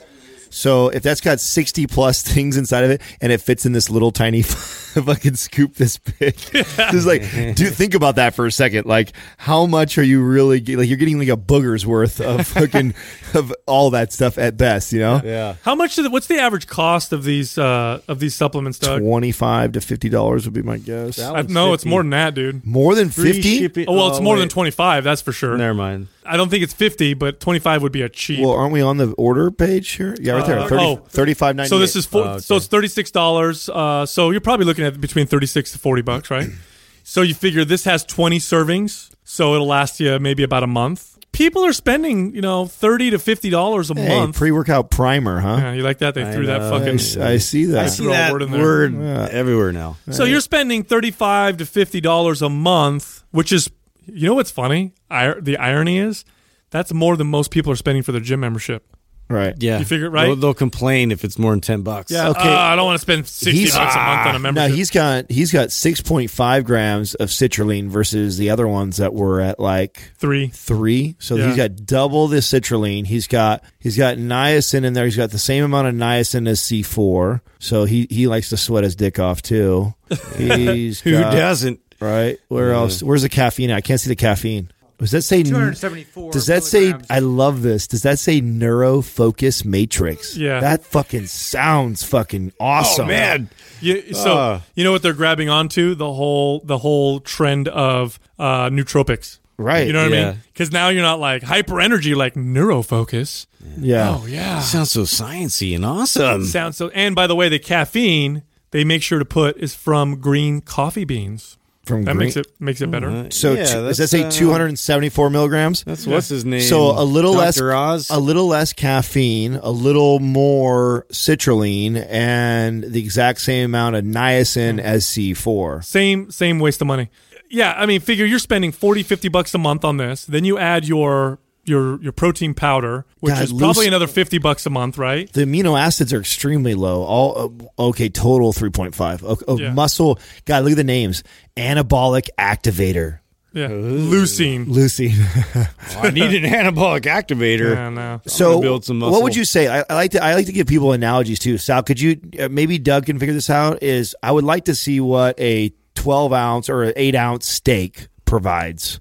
[0.52, 3.90] So if that's got sixty plus things inside of it, and it fits in this
[3.90, 7.22] little tiny fucking scoop this big, just like
[7.54, 8.86] dude, think about that for a second.
[8.86, 12.46] Like how much are you really get, like you're getting like a booger's worth of
[12.46, 12.94] fucking
[13.34, 15.20] of all that stuff at best, you know?
[15.24, 15.56] Yeah.
[15.62, 15.96] How much?
[15.96, 19.00] Did, what's the average cost of these uh, of these supplements, Doug?
[19.00, 21.18] Twenty five to fifty dollars would be my guess.
[21.18, 22.64] I, one's no, it's more than that, dude.
[22.66, 23.66] More than fifty.
[23.86, 24.40] Oh, well, it's oh, more wait.
[24.40, 25.56] than 25, that's for sure.
[25.56, 26.08] Never mind.
[26.24, 28.40] I don't think it's 50, but 25 would be a cheap.
[28.40, 30.14] Well, aren't we on the order page here?
[30.20, 30.58] Yeah, right there.
[30.60, 30.96] Uh, 30, oh.
[31.08, 31.68] 35.98.
[31.68, 32.38] So this is four, Oh, okay.
[32.40, 33.68] so it's thirty six dollars.
[33.68, 36.48] Uh, so you're probably looking at between thirty six to forty bucks, right?
[37.02, 41.08] so you figure this has twenty servings, so it'll last you maybe about a month.
[41.32, 44.36] People are spending, you know, thirty to fifty dollars a hey, month.
[44.36, 45.56] pre-workout primer, huh?
[45.58, 46.14] yeah, you like that?
[46.14, 46.70] They I threw that know.
[46.70, 46.88] fucking.
[46.88, 47.84] I, s- I see that.
[47.84, 49.30] I see that word word, in there.
[49.30, 49.96] everywhere now.
[50.10, 53.70] So you're spending thirty five to fifty dollars a month, which is,
[54.06, 54.94] you know, what's funny?
[55.10, 56.24] I, the irony is,
[56.70, 58.86] that's more than most people are spending for their gym membership.
[59.28, 59.54] Right.
[59.60, 59.78] Yeah.
[59.78, 60.26] You figure it right?
[60.26, 62.10] They'll, they'll complain if it's more than 10 bucks.
[62.10, 62.28] Yeah.
[62.30, 62.40] Okay.
[62.40, 64.68] Uh, I don't want to spend sixty He's- bucks a month on a membership.
[64.70, 69.40] Now he's got he's got 6.5 grams of citrulline versus the other ones that were
[69.40, 70.48] at like Three.
[70.48, 71.16] three.
[71.18, 71.46] So Yeah.
[71.46, 73.06] he's got double the citrulline.
[73.06, 75.06] He's got he's got niacin in there.
[75.06, 77.40] He's got the same amount of niacin as C4.
[77.58, 79.94] So he he likes to sweat his dick off too.
[80.36, 81.80] He's Who got- doesn't?
[82.02, 82.38] Right.
[82.48, 83.02] Where else?
[83.02, 83.70] Where's the caffeine?
[83.70, 84.70] I can't see the caffeine.
[84.98, 86.94] Does that say 274 Does that say?
[87.10, 87.88] I love this.
[87.88, 90.36] Does that say neurofocus matrix?
[90.36, 90.60] Yeah.
[90.60, 93.06] That fucking sounds fucking awesome.
[93.06, 93.50] Oh, man.
[93.80, 94.60] You, so Uh.
[94.76, 99.38] you know what they're grabbing onto the whole the whole trend of uh, nootropics.
[99.58, 99.86] Right.
[99.86, 100.38] You know what I mean?
[100.52, 103.46] Because now you're not like hyper energy, like neurofocus.
[103.78, 104.18] Yeah.
[104.20, 106.44] Oh yeah, Sounds so sciency and awesome.
[106.44, 106.88] sounds so.
[106.90, 111.04] And by the way, the caffeine they make sure to put is from green coffee
[111.04, 111.58] beans.
[111.84, 113.26] From That green- makes it makes it better.
[113.32, 115.82] So Yeah, t- does that that's, say uh, 274 milligrams?
[115.82, 116.60] That's what's his name?
[116.60, 118.08] So a little less, Oz?
[118.08, 124.78] a little less caffeine, a little more citrulline, and the exact same amount of niacin
[124.78, 125.82] as C4.
[125.84, 127.10] Same same waste of money.
[127.50, 130.24] Yeah, I mean, figure you're spending 40, 50 bucks a month on this.
[130.24, 134.38] Then you add your your your protein powder, which God, is probably loose- another 50
[134.38, 135.32] bucks a month, right?
[135.32, 137.02] The amino acids are extremely low.
[137.02, 139.22] All uh, okay, total 3.5.
[139.22, 139.72] Okay, oh, Yeah.
[139.72, 140.18] Muscle.
[140.44, 141.22] God, look at the names.
[141.56, 143.20] Anabolic activator.
[143.54, 143.68] Yeah.
[143.68, 144.66] Leucine.
[144.66, 145.12] Lucy.
[145.98, 147.74] I need an anabolic activator.
[147.74, 148.20] Yeah, no.
[148.26, 149.68] So, gonna build some what would you say?
[149.68, 151.58] I, I like to I like to give people analogies too.
[151.58, 153.82] Sal, could you uh, maybe Doug can figure this out?
[153.82, 158.08] Is I would like to see what a twelve ounce or an eight ounce steak
[158.24, 159.00] provides.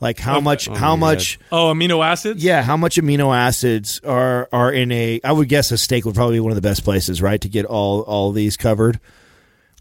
[0.00, 0.68] Like how much?
[0.68, 1.38] Oh how my much?
[1.52, 2.42] Oh, amino acids?
[2.42, 5.20] Yeah, how much amino acids are are in a?
[5.22, 7.48] I would guess a steak would probably be one of the best places, right, to
[7.48, 8.98] get all all these covered.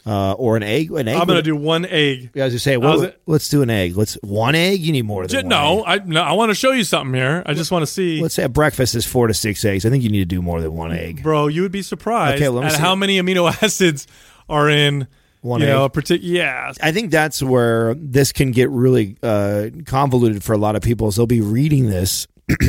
[0.05, 0.89] Uh, or an egg.
[0.91, 1.17] An egg.
[1.19, 2.31] I'm going to do one egg.
[2.33, 3.21] Yeah, I was just say, How's well, it?
[3.27, 3.95] let's do an egg.
[3.95, 4.79] Let's one egg.
[4.79, 6.01] You need more than J- one no, egg.
[6.01, 7.43] I no, I want to show you something here.
[7.45, 9.85] I just want to see, Let's say a breakfast is four to six eggs.
[9.85, 11.21] I think you need to do more than one egg.
[11.21, 11.47] bro.
[11.47, 12.79] You would be surprised Okay, let me at see.
[12.79, 14.07] how many amino acids
[14.47, 15.05] are in
[15.41, 15.87] One you know, egg.
[15.87, 16.33] a particular.
[16.33, 20.81] Yeah, I think that's where this can get really uh, convoluted for a lot of
[20.81, 21.07] people.
[21.07, 22.27] Is they'll be reading this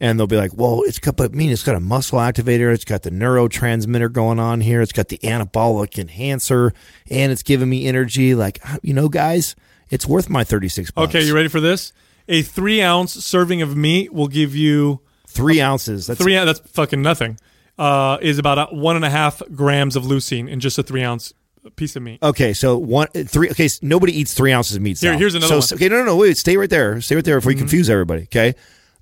[0.00, 2.72] and they'll be like, "Well, it's got, but I mean, it's got a muscle activator,
[2.74, 6.72] it's got the neurotransmitter going on here, it's got the anabolic enhancer,
[7.08, 9.54] and it's giving me energy." Like, you know, guys,
[9.88, 11.14] it's worth my thirty six bucks.
[11.14, 11.92] Okay, you ready for this?
[12.28, 15.00] A three ounce serving of meat will give you
[15.36, 16.06] Three ounces.
[16.06, 16.34] That's three.
[16.34, 17.38] That's fucking nothing.
[17.78, 21.02] Uh, is about a, one and a half grams of leucine in just a three
[21.02, 21.34] ounce
[21.70, 22.22] piece of meat.
[22.22, 23.50] Okay, so one three.
[23.50, 24.98] Okay, so nobody eats three ounces of meat.
[24.98, 25.78] Here- here's another so, one.
[25.78, 26.16] Okay, no, no, no.
[26.16, 27.00] Wait, stay right there.
[27.00, 28.22] Stay right there before you confuse everybody.
[28.24, 28.54] Okay,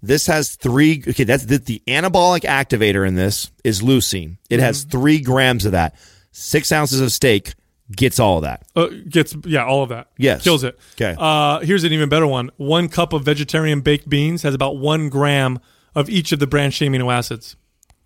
[0.03, 1.03] this has three.
[1.07, 4.39] Okay, that's the, the anabolic activator in this is leucine.
[4.51, 5.97] It has three grams of that.
[6.33, 7.55] Six ounces of steak
[7.91, 8.67] gets all of that.
[8.75, 10.09] Uh, gets yeah, all of that.
[10.17, 10.43] Yes.
[10.43, 10.79] kills it.
[10.95, 11.15] Okay.
[11.19, 12.51] Uh, here's an even better one.
[12.57, 15.59] One cup of vegetarian baked beans has about one gram
[15.95, 17.57] of each of the branched amino acids.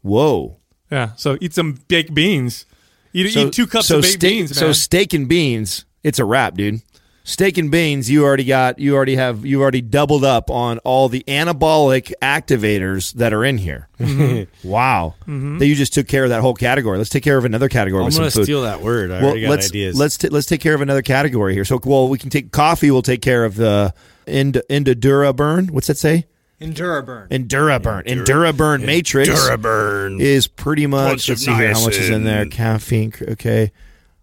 [0.02, 0.58] Whoa.
[0.90, 1.10] Yeah.
[1.16, 2.66] So eat some baked beans.
[3.12, 4.58] Eat, eat two cups so of baked steak, beans, man.
[4.58, 6.82] So steak and beans, it's a wrap, dude.
[7.24, 11.10] Steak and beans, you already got, you already have, you already doubled up on all
[11.10, 13.86] the anabolic activators that are in here.
[14.00, 14.44] Mm-hmm.
[14.68, 16.96] wow, that you just took care of that whole category.
[16.96, 19.10] Let's take care of another category I'm gonna steal that word.
[19.10, 19.98] I well, already got let's ideas.
[19.98, 21.66] let's t- let's take care of another category here.
[21.66, 22.90] So, well, we can take coffee.
[22.90, 23.92] We'll take care of the
[24.26, 25.66] Ind- Endura burn.
[25.66, 26.24] What's that say?
[26.60, 27.28] Enduraburn.
[27.28, 28.04] Enduraburn.
[28.06, 30.20] Enduraburn matrix Duraburn.
[30.20, 31.10] is pretty much.
[31.10, 32.46] Bunch Let's see here how much is in there.
[32.46, 33.12] Caffeine.
[33.20, 33.70] Okay.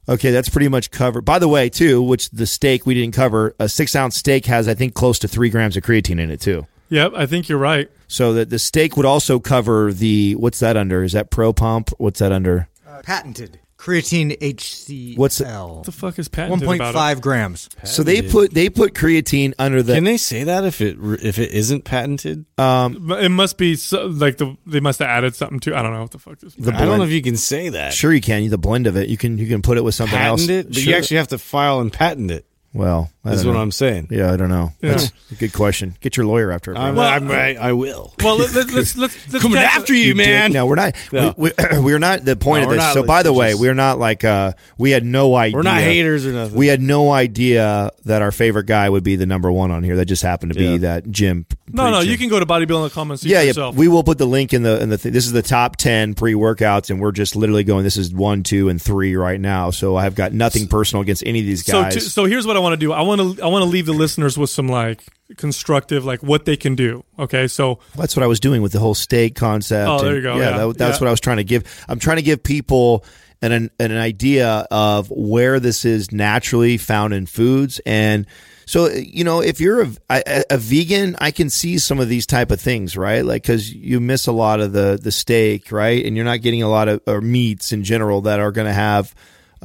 [0.08, 1.22] Okay, that's pretty much covered.
[1.22, 4.68] By the way, too, which the steak we didn't cover, a six ounce steak has,
[4.68, 6.68] I think, close to three grams of creatine in it, too.
[6.90, 7.90] Yep, I think you're right.
[8.08, 11.04] So that the steak would also cover the, what's that under?
[11.04, 11.90] Is that Pro Pump?
[11.98, 12.68] What's that under?
[12.88, 13.60] Uh, patented.
[13.86, 15.16] Creatine HCl.
[15.18, 17.70] What's it- What the fuck is patented One about point five grams.
[17.84, 19.94] So they put they put creatine under the.
[19.94, 22.46] Can they say that if it if it isn't patented?
[22.58, 23.26] Um, it?
[23.26, 25.76] It must be so, like the they must have added something to.
[25.76, 26.56] I don't know what the fuck this.
[26.56, 27.00] The I don't blend.
[27.02, 27.94] know if you can say that.
[27.94, 28.42] Sure, you can.
[28.44, 30.48] You the blend of it, you can you can put it with something else.
[30.48, 30.92] patent it, but Sure.
[30.92, 32.48] you actually have to file and patent it.
[32.76, 33.62] Well, I That's don't what.
[33.62, 34.10] I'm saying.
[34.12, 34.74] Yeah, I don't know.
[34.82, 34.92] Yeah.
[34.92, 35.96] That's a good question.
[36.02, 36.78] Get your lawyer after it.
[36.78, 37.00] I'm.
[37.00, 38.14] I'm, I, I will.
[38.22, 40.50] Well, let, let, let's let's let's Coming after you, You man.
[40.52, 40.56] dick.
[40.56, 40.94] No, we're not.
[41.14, 41.34] No.
[41.38, 42.26] We, we, we're not.
[42.26, 42.84] The point No, of this.
[42.84, 42.94] not.
[42.94, 44.24] So, by the We're way, just- we're not like.
[44.26, 45.56] uh We had no idea.
[45.56, 46.56] We're not haters or nothing.
[46.58, 49.96] We had no idea that our favorite guy would be the number one on here.
[49.96, 50.78] That just happened to be Yeah.
[50.80, 51.46] that Jim.
[51.68, 52.12] No, no, preacher.
[52.12, 53.70] you can go to bodybuilding.com and see Yeah, for yeah.
[53.72, 54.98] We will put the link in the in the.
[54.98, 57.84] Th- this is the top ten pre workouts, and we're just literally going.
[57.84, 59.72] This is one, two, and three right now.
[59.72, 61.94] So I have got nothing personal against any of these so guys.
[61.96, 62.92] to, so here's what I want to do.
[62.92, 65.04] I want to I want to leave the listeners with some like
[65.38, 67.04] constructive like what they can do.
[67.18, 69.90] Okay, so That's what I was doing with the whole steak concept.
[69.90, 71.04] Oh, there you go, Yeah, yeah, that, that's yeah.
[71.04, 71.64] what I was trying to give.
[71.88, 73.06] I'm trying to give people
[73.42, 78.26] an, an an idea of where this is naturally found in foods, and
[78.66, 82.26] so you know, if you're a, a, a vegan, I can see some of these
[82.26, 83.24] type of things, right?
[83.24, 86.64] Like because you miss a lot of the the steak, right, and you're not getting
[86.64, 89.14] a lot of or meats in general that are going to have.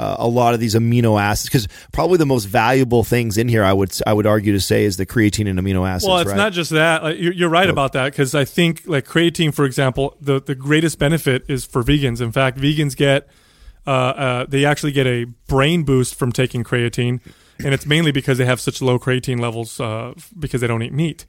[0.01, 3.63] Uh, a lot of these amino acids, because probably the most valuable things in here,
[3.63, 6.09] I would I would argue to say, is the creatine and amino acids.
[6.09, 6.39] well, it's right?
[6.39, 7.03] not just that.
[7.03, 10.55] Like, you're, you're right about that because I think like creatine, for example, the the
[10.55, 12.23] greatest benefit is for vegans.
[12.23, 13.29] In fact, vegans get
[13.87, 17.21] uh, uh, they actually get a brain boost from taking creatine,
[17.59, 20.93] and it's mainly because they have such low creatine levels uh, because they don't eat
[20.93, 21.27] meat.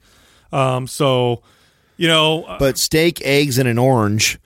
[0.50, 1.42] Um, so,
[1.96, 4.38] you know, uh, but steak, eggs, and an orange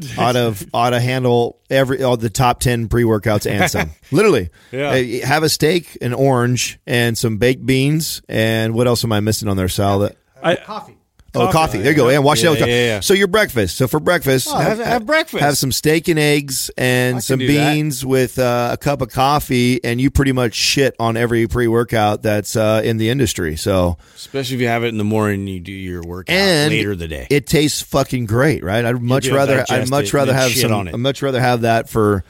[0.18, 3.90] ought to ought to handle every all the top ten pre workouts and some.
[4.10, 4.94] Literally, Yeah.
[5.24, 8.22] Have a steak, an orange, and some baked beans.
[8.28, 10.16] And what else am I missing on their salad?
[10.42, 10.96] I, Coffee.
[11.34, 11.78] Oh, coffee.
[11.78, 12.08] There you go.
[12.10, 12.52] And wash it Yeah, out.
[12.52, 12.72] with yeah, coffee.
[12.72, 13.00] yeah.
[13.00, 13.76] So your breakfast.
[13.78, 15.42] So for breakfast, have- have breakfast.
[15.42, 17.72] Have some steak and eggs and can some do that.
[17.74, 21.68] beans with uh, a cup of coffee, and you pretty much shit on every pre
[21.68, 23.56] workout that's uh, in the industry.
[23.56, 26.92] So Especially if you have it in the morning you do your workout and later
[26.92, 27.26] in the day.
[27.30, 28.84] It tastes fucking great, right?
[28.84, 30.94] I'd much be rather I'd digest much it rather and have shit some on it.
[30.94, 32.24] I'd much rather have that for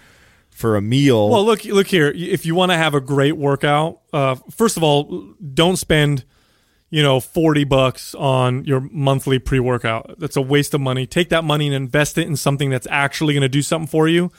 [0.50, 1.28] for a meal.
[1.28, 2.12] Well, look, look here.
[2.14, 6.24] If you want to have a great workout, uh, first of all, don't spend,
[6.92, 10.14] you know, forty bucks on your monthly pre-workout.
[10.18, 11.06] That's a waste of money.
[11.06, 14.08] Take that money and invest it in something that's actually going to do something for
[14.08, 14.30] you.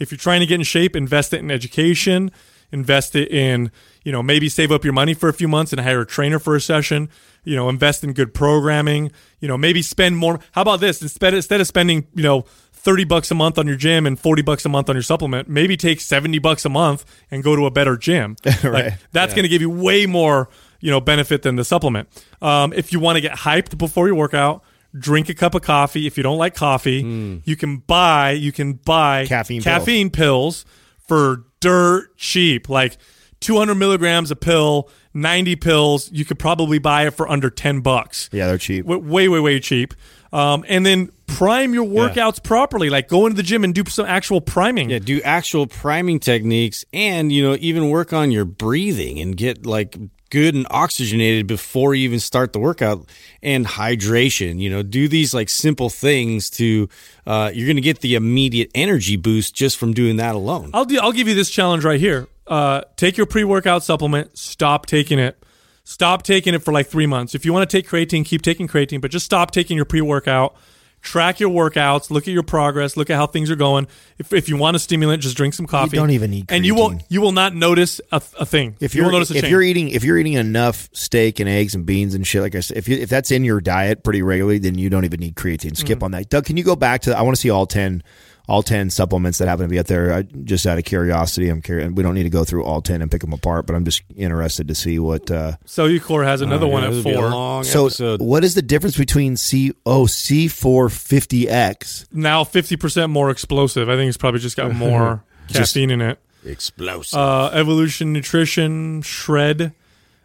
[0.00, 2.32] If you're trying to get in shape, invest it in education.
[2.72, 3.70] Invest it in,
[4.04, 6.38] you know, maybe save up your money for a few months and hire a trainer
[6.38, 7.08] for a session.
[7.44, 9.12] You know, invest in good programming.
[9.40, 10.40] You know, maybe spend more.
[10.52, 11.02] How about this?
[11.02, 12.42] Instead, instead of spending, you know,
[12.72, 15.48] 30 bucks a month on your gym and 40 bucks a month on your supplement,
[15.48, 18.36] maybe take 70 bucks a month and go to a better gym.
[18.64, 20.48] Like, that's going to give you way more,
[20.80, 22.08] you know, benefit than the supplement.
[22.42, 24.62] Um, if you want to get hyped before your workout,
[24.98, 26.06] drink a cup of coffee.
[26.06, 29.64] If you don't like coffee, you can buy, you can buy Caffeine pills.
[29.64, 30.64] caffeine pills
[31.06, 32.96] for dirt cheap, like
[33.40, 36.10] 200 milligrams a pill, 90 pills.
[36.12, 38.28] You could probably buy it for under 10 bucks.
[38.32, 38.86] yeah, they're cheap.
[38.86, 39.94] W- way, way, way cheap.
[40.32, 44.06] Um, and then prime your workouts properly, like go into the gym and do some
[44.06, 44.90] actual priming.
[44.90, 49.66] Yeah, do actual priming techniques and, you know, even work on your breathing and get
[49.66, 49.96] like
[50.30, 53.06] good and oxygenated before you even start the workout
[53.42, 54.58] and hydration.
[54.58, 56.88] You know, do these like simple things to,
[57.26, 60.70] uh, you're to get the immediate energy boost just from doing that alone.
[60.72, 62.28] I'll do, I'll give you this challenge right here.
[62.46, 64.36] Uh, take your pre-workout supplement.
[64.36, 65.42] Stop taking it.
[65.84, 67.34] Stop taking it for like three months.
[67.34, 70.56] If you want to take creatine, keep taking creatine, but just stop taking your pre-workout.
[71.02, 72.10] Track your workouts.
[72.10, 72.96] Look at your progress.
[72.96, 73.88] Look at how things are going.
[74.18, 75.96] If, if you want a stimulant, just drink some coffee.
[75.96, 77.04] don't even need and you will creatine.
[77.08, 78.76] you will not notice a, a thing.
[78.80, 79.50] If you you're will notice a if change.
[79.50, 82.60] you're eating if you're eating enough steak and eggs and beans and shit like I
[82.60, 85.36] said, if you, if that's in your diet pretty regularly, then you don't even need
[85.36, 85.72] creatine.
[85.72, 85.74] Mm-hmm.
[85.76, 86.28] Skip on that.
[86.28, 87.16] Doug, can you go back to?
[87.16, 88.02] I want to see all ten
[88.50, 90.12] all ten supplements that happen to be out there.
[90.12, 91.90] I, just out of curiosity, I'm curious.
[91.92, 94.02] We don't need to go through all ten and pick them apart, but I'm just
[94.16, 95.30] interested to see what.
[95.30, 97.30] Uh, Cellucor has another one at This would be a four.
[97.30, 98.20] long so, episode.
[98.20, 102.06] what is the difference between C oh C450X?
[102.12, 103.88] Now fifty percent more explosive.
[103.88, 106.18] I think it's probably just got more Just- caffeine in it.
[106.44, 107.18] Explosive.
[107.18, 109.72] Uh, Evolution Nutrition Shred.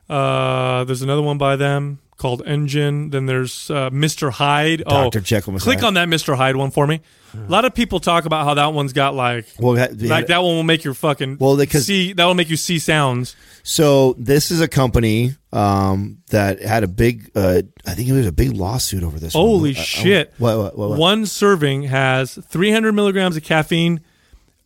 [0.10, 3.10] Uh, there's another one by them called Engine.
[3.10, 4.32] Then there's uh, Mr.
[4.32, 4.84] Hyde.
[4.88, 5.20] Dr.
[5.20, 5.62] Oh, Jekyll, Mr.
[5.62, 5.86] click Hyde.
[5.88, 6.36] on that Mr.
[6.38, 7.02] Hyde one for me.
[7.34, 10.38] A lot of people talk about how that one's got like Well, that- like that
[10.42, 13.36] one will make your fucking Well, because- see that will make you see sounds.
[13.62, 18.26] So this is a company um, that had a big, uh, I think it was
[18.28, 19.34] a big lawsuit over this.
[19.34, 19.44] one.
[19.44, 20.34] Holy Uh, uh, shit!
[20.38, 21.00] What, what, what, what?
[21.00, 24.00] One serving has 300 milligrams of caffeine,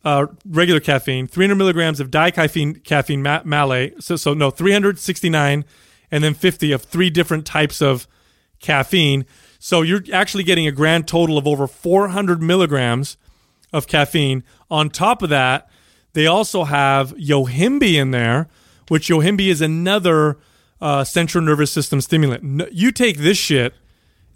[0.04, 4.00] uh, regular caffeine, 300 milligrams of dicaffeine caffeine ma- malate.
[4.02, 5.64] So, so no, 369,
[6.10, 8.06] and then 50 of three different types of
[8.60, 9.24] caffeine.
[9.58, 13.16] So you're actually getting a grand total of over 400 milligrams
[13.72, 14.42] of caffeine.
[14.70, 15.68] On top of that,
[16.12, 18.48] they also have yohimbe in there,
[18.88, 20.38] which yohimbe is another
[20.80, 22.72] uh, central nervous system stimulant.
[22.72, 23.74] You take this shit,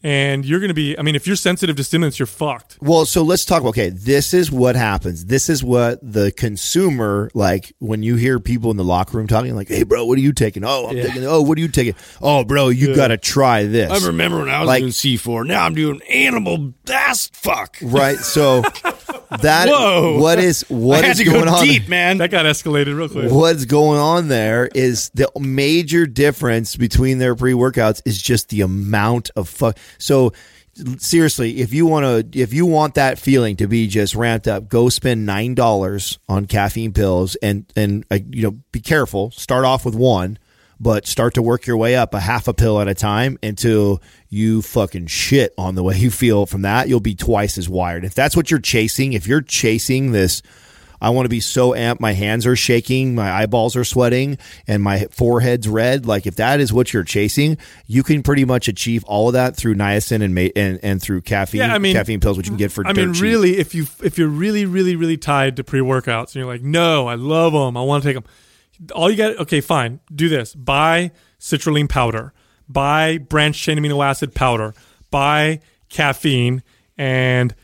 [0.05, 0.97] and you're going to be.
[0.99, 2.79] I mean, if you're sensitive to stimulants, you're fucked.
[2.81, 3.65] Well, so let's talk.
[3.65, 5.25] Okay, this is what happens.
[5.25, 9.55] This is what the consumer like when you hear people in the locker room talking,
[9.57, 10.63] like, "Hey, bro, what are you taking?
[10.65, 11.25] Oh, I'm taking.
[11.25, 11.95] Oh, what are you taking?
[12.21, 15.47] Oh, bro, you got to try this." I remember when I was like- doing C4.
[15.47, 17.79] Now I'm doing animal ass fuck.
[17.83, 18.19] right.
[18.19, 18.61] So
[19.41, 20.19] that Whoa.
[20.21, 21.65] what is what I had is to going go on?
[21.65, 22.19] deep, man.
[22.19, 23.31] That got escalated real quick.
[23.33, 28.61] What's going on there is the major difference between their pre workouts is just the
[28.61, 29.79] amount of fuck.
[29.99, 30.33] So
[30.99, 34.69] seriously, if you want to, if you want that feeling to be just ramped up,
[34.69, 39.31] go spend nine dollars on caffeine pills and and uh, you know be careful.
[39.31, 40.39] Start off with one.
[40.81, 44.03] But start to work your way up a half a pill at a time until
[44.29, 46.89] you fucking shit on the way you feel from that.
[46.89, 48.05] You'll be twice as wired.
[48.05, 50.43] If that's what you're chasing, if you're chasing this
[51.05, 52.01] I want to be so amped.
[52.01, 56.07] My hands are shaking, my eyeballs are sweating, and my forehead's red.
[56.07, 59.55] Like if that is what you're chasing, you can pretty much achieve all of that
[59.55, 62.53] through niacin and ma- and, and through caffeine, Yeah, I mean- caffeine pills, which you
[62.53, 62.87] can get for.
[62.87, 63.23] I mean, cheap.
[63.23, 66.63] really, if you if you're really really really tied to pre workouts and you're like,
[66.63, 68.25] no, I love them, I want to take them.
[68.93, 72.33] All you got, okay, fine, do this: buy citrulline powder,
[72.69, 74.75] buy branched chain amino acid powder,
[75.11, 76.63] buy caffeine,
[76.97, 77.55] and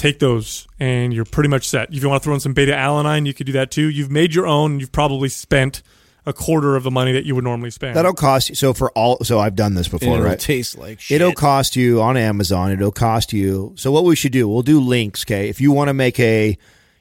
[0.00, 1.92] take those, and you're pretty much set.
[1.94, 3.88] If you want to throw in some beta alanine, you could do that too.
[3.88, 4.72] You've made your own.
[4.72, 5.82] and You've probably spent
[6.26, 7.96] a quarter of the money that you would normally spend.
[7.96, 8.54] That'll cost you.
[8.54, 10.38] So for all, so I've done this before, It'll right?
[10.38, 11.20] taste like shit.
[11.20, 12.72] It'll cost you on Amazon.
[12.72, 13.72] It'll cost you.
[13.76, 15.24] So what we should do, we'll do links.
[15.24, 16.58] Okay, if you want to make a,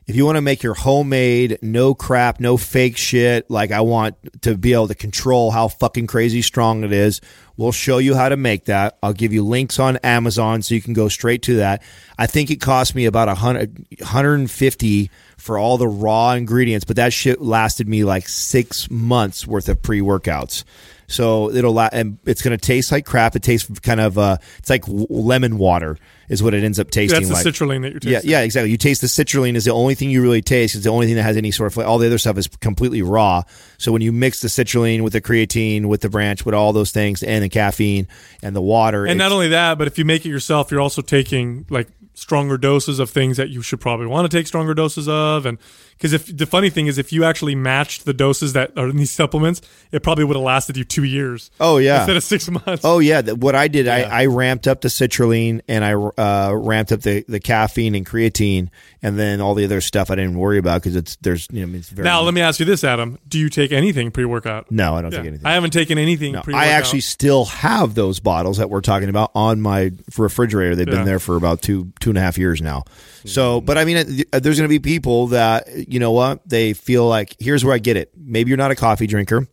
[0.10, 3.48] if you want to make your homemade, no crap, no fake shit.
[3.48, 7.22] Like I want to be able to control how fucking crazy strong it is.
[7.58, 8.98] We'll show you how to make that.
[9.04, 11.84] I'll give you links on Amazon so you can go straight to that.
[12.18, 16.96] I think it cost me about a hundred, 150 for all the raw ingredients, but
[16.96, 20.64] that shit lasted me like six months worth of pre workouts.
[21.10, 23.36] So it'll la- and it's going to taste like crap.
[23.36, 25.98] It tastes kind of uh, it's like lemon water
[26.30, 27.46] is what it ends up tasting That's the like.
[27.46, 28.30] citrulline that you're tasting.
[28.30, 28.70] yeah, yeah, exactly.
[28.70, 30.76] You taste the citrulline is the only thing you really taste.
[30.76, 31.90] It's the only thing that has any sort of flavor.
[31.90, 33.42] All the other stuff is completely raw.
[33.80, 36.92] So when you mix the citrulline with the creatine, with the branch, with all those
[36.92, 38.08] things, and the caffeine
[38.44, 41.02] and the water, And not only that, but if you make it yourself, you're also
[41.02, 45.08] taking like stronger doses of things that you should probably want to take stronger doses
[45.08, 45.48] of.
[45.48, 45.58] And
[46.00, 48.96] because if the funny thing is, if you actually matched the doses that are in
[48.96, 52.50] these supplements, it probably would have lasted you two years oh yeah, instead of six
[52.50, 52.84] months.
[52.86, 56.92] Oh yeah, what I did, I, I ramped up the citrulline and I uh, ramped
[56.94, 58.70] up the, the caffeine and creatine,
[59.04, 61.78] and then all the other stuff I didn't worry about because it's there's you know
[61.78, 64.72] it's very now let me ask you this, Adam: Do you take anything pre-workout?
[64.72, 65.18] no, I don't Yeah.
[65.20, 65.46] take anything.
[65.46, 66.32] I haven't taken anything.
[66.32, 66.68] No, pre-workout.
[66.68, 70.76] I actually still have those bottles that we're talking about on my refrigerator.
[70.76, 70.96] They've Yeah.
[70.96, 72.84] been there for about two two and a half years now.
[73.26, 76.74] So, but I mean, uh, there's going to be people that you know what they
[76.74, 77.36] feel like.
[77.40, 78.12] Here's where I get it.
[78.16, 79.48] Maybe you're not a coffee drinker,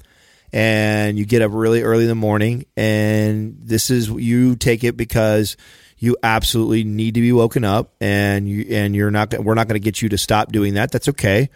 [0.53, 4.97] and you get up really early in the morning, and this is you take it
[4.97, 5.57] because
[5.99, 9.33] you absolutely need to be woken up, and you and you're not.
[9.33, 10.93] We're not going to get you to stop doing that.
[10.93, 11.49] That's okay.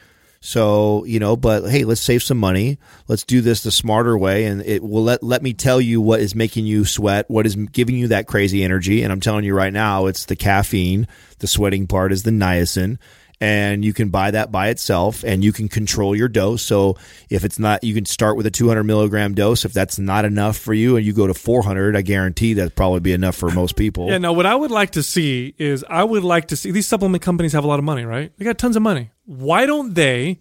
[0.43, 2.79] So, you know, but hey, let's save some money.
[3.09, 4.47] Let's do this the smarter way.
[4.47, 7.57] And it will let, let me tell you what is making you sweat, what is
[7.57, 9.03] giving you that crazy energy.
[9.03, 11.07] And I'm telling you right now, it's the caffeine.
[11.41, 12.97] The sweating part is the niacin.
[13.43, 16.61] And you can buy that by itself and you can control your dose.
[16.63, 16.99] So
[17.31, 19.65] if it's not, you can start with a 200 milligram dose.
[19.65, 23.01] If that's not enough for you and you go to 400, I guarantee that'd probably
[23.01, 24.09] be enough for most people.
[24.11, 26.87] Yeah, no, what I would like to see is I would like to see these
[26.87, 28.31] supplement companies have a lot of money, right?
[28.37, 29.11] They got tons of money.
[29.25, 30.39] Why don't they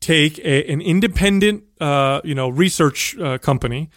[0.00, 3.90] take a, an independent, uh, you know, research uh, company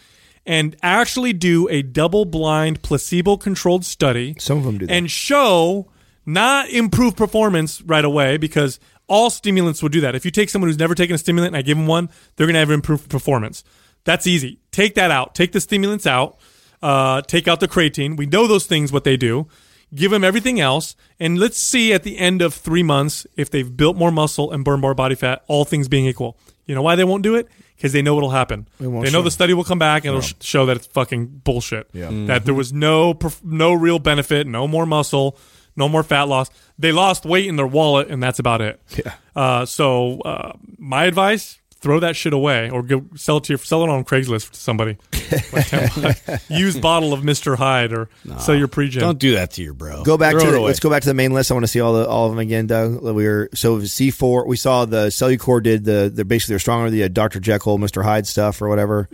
[0.46, 4.92] and actually do a double-blind, placebo-controlled study Some of them do that.
[4.92, 5.90] and show
[6.26, 10.14] not improve performance right away because all stimulants will do that.
[10.14, 12.46] If you take someone who's never taken a stimulant and I give them one, they're
[12.46, 13.62] going to have improved performance.
[14.04, 14.60] That's easy.
[14.70, 15.34] Take that out.
[15.34, 16.38] Take the stimulants out.
[16.82, 18.16] Uh, take out the creatine.
[18.16, 19.46] We know those things, what they do.
[19.94, 20.96] Give them everything else.
[21.20, 24.64] And let's see at the end of three months if they've built more muscle and
[24.64, 26.36] burned more body fat, all things being equal.
[26.66, 27.48] You know why they won't do it?
[27.76, 28.66] Because they know it'll happen.
[28.78, 29.22] They know show.
[29.22, 31.88] the study will come back and it'll sh- show that it's fucking bullshit.
[31.92, 35.36] Yeah, That there was no perf- no real benefit, no more muscle,
[35.76, 36.50] no more fat loss.
[36.78, 38.80] They lost weight in their wallet, and that's about it.
[38.96, 39.14] Yeah.
[39.34, 43.58] Uh, so uh, my advice: throw that shit away, or go sell it to your
[43.58, 44.96] sell it on Craigslist to somebody.
[45.52, 46.40] Like 10.
[46.48, 48.08] Used bottle of Mister Hyde, or
[48.38, 50.04] sell your pre Don't do that to your bro.
[50.04, 51.50] Go back Throw to the, let's go back to the main list.
[51.50, 53.02] I want to see all the all of them again, Doug.
[53.02, 54.46] We were so C four.
[54.46, 56.90] We saw the Cellucor did the they're basically they're stronger.
[56.90, 59.08] The uh, Dr Jekyll, Mister Hyde stuff or whatever.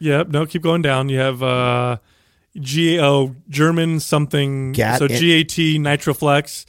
[0.00, 0.28] Yep.
[0.28, 1.08] No, keep going down.
[1.08, 1.98] You have uh,
[2.58, 4.72] GAT German something.
[4.72, 5.18] Gat- so GAT
[5.78, 6.66] Nitraflex.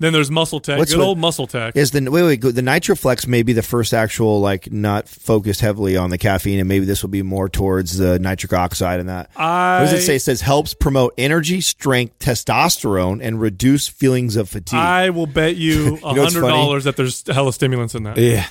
[0.00, 0.76] Then there's MuscleTech.
[0.76, 1.76] What's Good what- old MuscleTech.
[1.76, 5.96] Is the wait wait the Nitraflex may be the first actual like not focused heavily
[5.96, 9.30] on the caffeine, and maybe this will be more towards the nitric oxide and that.
[9.36, 10.16] I- what does it say?
[10.16, 14.78] It says helps promote energy, strength, testosterone, and reduce feelings of fatigue.
[14.78, 18.18] I will bet you a know hundred dollars that there's hella stimulants in that.
[18.18, 18.46] yeah.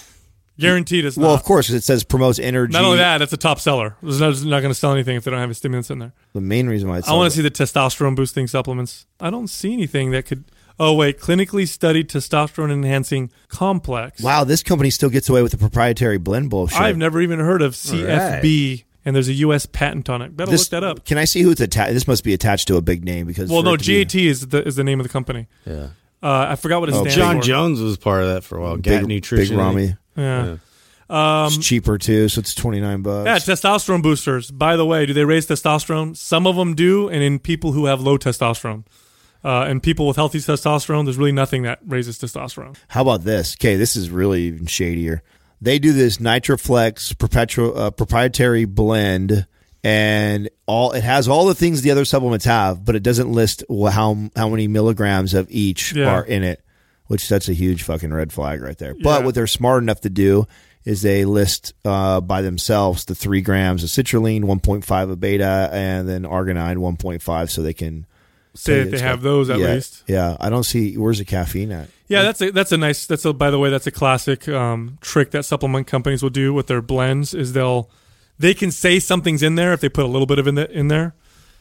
[0.60, 1.40] Guaranteed it's well, not.
[1.40, 2.74] of course, it says promotes energy.
[2.74, 3.96] Not only that, it's a top seller.
[4.04, 6.00] It's not, it's not going to sell anything if they don't have a stimulant in
[6.00, 6.14] there.
[6.34, 9.06] the main reason why it's I want to see the testosterone boosting supplements.
[9.20, 10.46] I don't see anything that could.
[10.80, 14.22] Oh wait, clinically studied testosterone enhancing complex.
[14.22, 16.80] Wow, this company still gets away with the proprietary blend bullshit.
[16.80, 19.66] I've never even heard of CFB, and there's a U.S.
[19.66, 20.36] patent on it.
[20.36, 21.06] Better This- look that up.
[21.06, 21.94] Can I see who it's attached?
[21.94, 23.50] This must be attached to a big name because.
[23.50, 25.48] Well, for no, it to be- GAT is the is the name of the company.
[25.66, 25.90] Yeah.
[26.22, 27.44] Uh, I forgot what it Oh, stands John for.
[27.46, 28.78] Jones was part of that for a while.
[28.78, 29.56] Gat Big, Nutrition.
[29.56, 29.98] Big Ramy.
[30.16, 30.58] Yeah.
[31.10, 33.26] it's cheaper too, so it's twenty nine bucks.
[33.26, 34.52] Yeah, testosterone boosters.
[34.52, 36.16] By the way, do they raise testosterone?
[36.18, 38.86] Some of them do, and in people who have low testosterone.
[39.46, 42.78] Uh, and people with healthy testosterone, there's really nothing that raises testosterone.
[42.88, 43.58] How about this?
[43.60, 45.22] Okay, this is really even shadier.
[45.62, 49.46] They do this Nitraflex perpetual uh, proprietary blend,
[49.84, 53.66] and all it has all the things the other supplements have, but it doesn't list
[53.70, 56.08] how how many milligrams of each Yeah.
[56.08, 56.63] are in it,
[57.08, 58.94] which that's a huge fucking red flag right there.
[58.94, 59.04] Yeah.
[59.04, 60.48] But what they're smart enough to do
[60.86, 65.20] is they list uh, by themselves the three grams of citrulline, one point five of
[65.20, 68.06] beta, and then arginine, one point five, so they can
[68.56, 70.04] Say that they have got- those at yeah, least.
[70.08, 71.90] Yeah, I don't see where's the caffeine at.
[72.08, 73.08] Yeah, that's a that's a nice.
[73.08, 76.54] That's a by the way, that's a classic um, trick that supplement companies will do
[76.54, 77.34] with their blends.
[77.34, 77.90] Is they'll
[78.38, 80.70] they can say something's in there if they put a little bit of in the,
[80.70, 81.16] in there.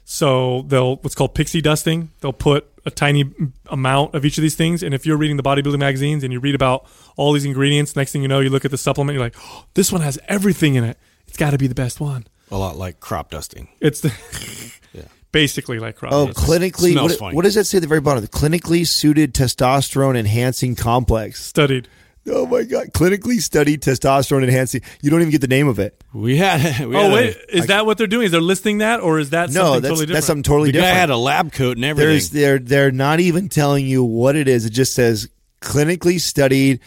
[0.04, 2.10] So they'll what's called pixie dusting.
[2.20, 3.24] They'll put a tiny
[3.66, 6.40] amount of each of these things, and if you're reading the bodybuilding magazines and you
[6.40, 9.24] read about all these ingredients, next thing you know, you look at the supplement, you're
[9.24, 10.98] like, oh, this one has everything in it.
[11.28, 12.26] It's got to be the best one.
[12.50, 13.68] A lot like crop dusting.
[13.80, 14.12] It's the
[14.92, 15.02] yeah.
[15.32, 16.44] basically like crop Oh, dusting.
[16.44, 18.20] clinically, Smells what, what does that say at the very bottom?
[18.22, 21.42] The clinically suited testosterone enhancing complex.
[21.42, 21.88] studied.
[22.28, 24.82] Oh my god, clinically studied testosterone enhancing.
[25.00, 26.02] You don't even get the name of it.
[26.12, 26.86] We had.
[26.86, 28.26] We Oh had a- wait, is that what they're doing?
[28.26, 30.12] Is they're listing that, or is that No, something that's totally different?
[30.14, 30.98] that's something totally the guy different.
[31.00, 32.08] had a lab coat and everything.
[32.10, 34.64] There's they're they're not even telling you what it is.
[34.66, 35.28] It just says
[35.60, 36.78] clinically studied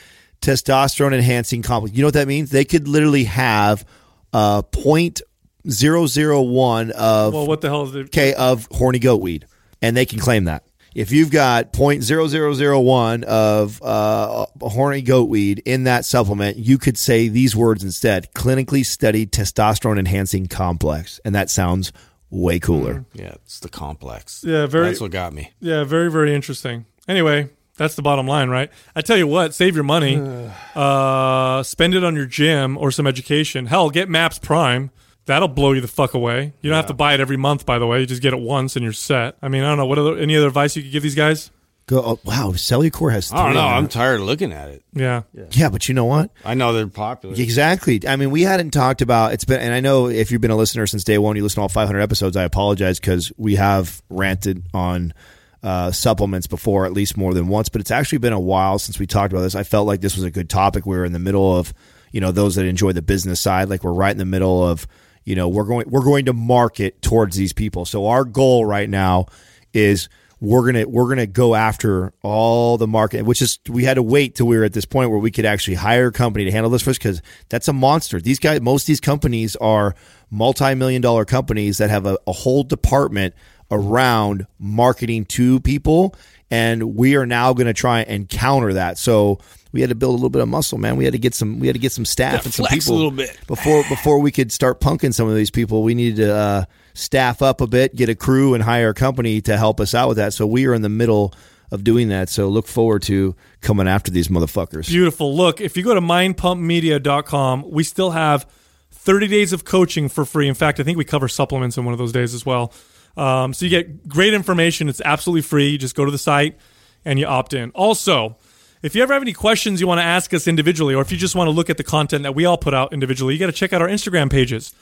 [0.41, 1.95] testosterone enhancing complex.
[1.95, 2.49] You know what that means?
[2.51, 3.85] They could literally have
[4.31, 5.21] uh point
[5.69, 8.05] zero zero one of well, what the hell is it?
[8.07, 9.47] okay of horny goat weed,
[9.81, 10.63] and they can claim that.
[10.95, 16.05] If you've got point zero zero zero one of uh, horny goat weed in that
[16.05, 21.91] supplement, you could say these words instead: clinically studied testosterone enhancing complex, and that sounds
[22.29, 23.05] way cooler.
[23.13, 24.41] yeah, it's the complex.
[24.47, 25.51] Yeah, very- That's what got me.
[25.59, 26.85] Yeah, very, very interesting.
[27.07, 28.71] Anyway, that's the bottom line, right?
[28.95, 30.17] I tell you what, save your money,
[30.75, 33.65] uh, spend it on your gym or some education.
[33.67, 34.91] Hell, get MAPS Prime.
[35.25, 36.53] That'll blow you the fuck away.
[36.61, 37.99] You don't have to buy it every month, by the way.
[37.99, 39.37] You just get it once and you're set.
[39.41, 39.87] I mean, I don't know.
[39.87, 41.49] What other, any other advice you could give these guys?
[41.87, 43.29] Go, oh, wow, Cellucor has.
[43.29, 43.61] Three I don't know.
[43.61, 44.83] I'm tired of looking at it.
[44.93, 45.21] Yeah.
[45.51, 46.31] yeah, but you know what?
[46.43, 47.35] I know they're popular.
[47.35, 48.01] Exactly.
[48.07, 50.55] I mean, we hadn't talked about it's been, and I know if you've been a
[50.55, 52.37] listener since day one, you listen to all 500 episodes.
[52.37, 55.13] I apologize because we have ranted on
[55.61, 57.69] uh, supplements before, at least more than once.
[57.69, 59.53] But it's actually been a while since we talked about this.
[59.53, 60.87] I felt like this was a good topic.
[60.87, 61.71] We were in the middle of,
[62.11, 63.69] you know, those that enjoy the business side.
[63.69, 64.87] Like we're right in the middle of,
[65.25, 67.85] you know, we're going we're going to market towards these people.
[67.85, 69.25] So our goal right now
[69.73, 70.07] is
[70.39, 74.35] we're gonna we're gonna go after all the market, which is we had to wait
[74.35, 76.69] till we were at this point where we could actually hire a company to handle
[76.69, 78.21] this us because that's a monster.
[78.21, 79.95] These guys, most of these companies are
[80.29, 83.33] multi-million dollar companies that have a, a whole department
[83.71, 86.15] around marketing to people,
[86.51, 88.99] and we are now going to try and counter that.
[88.99, 89.39] So
[89.75, 90.95] we had to build a little bit of muscle, man.
[90.95, 92.73] We had to get some we had to get some staff Gotta and some flex
[92.73, 93.37] a people little bit.
[93.45, 95.83] before before we could start punking some of these people.
[95.83, 99.41] We needed to uh, staff up a bit, get a crew, and hire a company
[99.41, 100.33] to help us out with that.
[100.33, 101.33] So we are in the middle
[101.71, 102.29] of doing that.
[102.29, 104.87] So look forward to coming after these motherfuckers.
[104.87, 105.35] Beautiful.
[105.35, 108.45] Look, if you go to mindpumpmedia.com, we still have
[108.91, 110.47] 30 days of coaching for free.
[110.47, 112.73] In fact, I think we cover supplements in one of those days as well.
[113.17, 114.89] Um, so you get great information.
[114.89, 115.69] It's absolutely free.
[115.69, 116.57] You just go to the site
[117.03, 117.71] and you opt in.
[117.71, 118.37] Also,
[118.85, 121.17] if you ever have any questions you want to ask us individually, or if you
[121.17, 123.47] just want to look at the content that we all put out individually, you got
[123.47, 124.75] to check out our Instagram pages.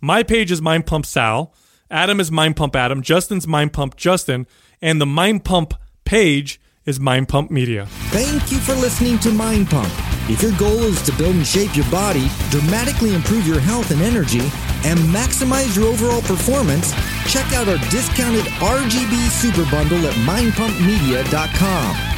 [0.00, 1.52] My page is Mind Pump Sal.
[1.90, 3.02] Adam is Mind Pump Adam.
[3.02, 4.46] Justin's Mind Pump Justin.
[4.80, 5.74] And the Mind Pump
[6.04, 7.86] page is Mind Pump Media.
[8.10, 9.92] Thank you for listening to Mind Pump.
[10.30, 14.02] If your goal is to build and shape your body, dramatically improve your health and
[14.02, 14.52] energy,
[14.84, 16.92] and maximize your overall performance,
[17.26, 22.17] check out our discounted RGB Super Bundle at mindpumpmedia.com.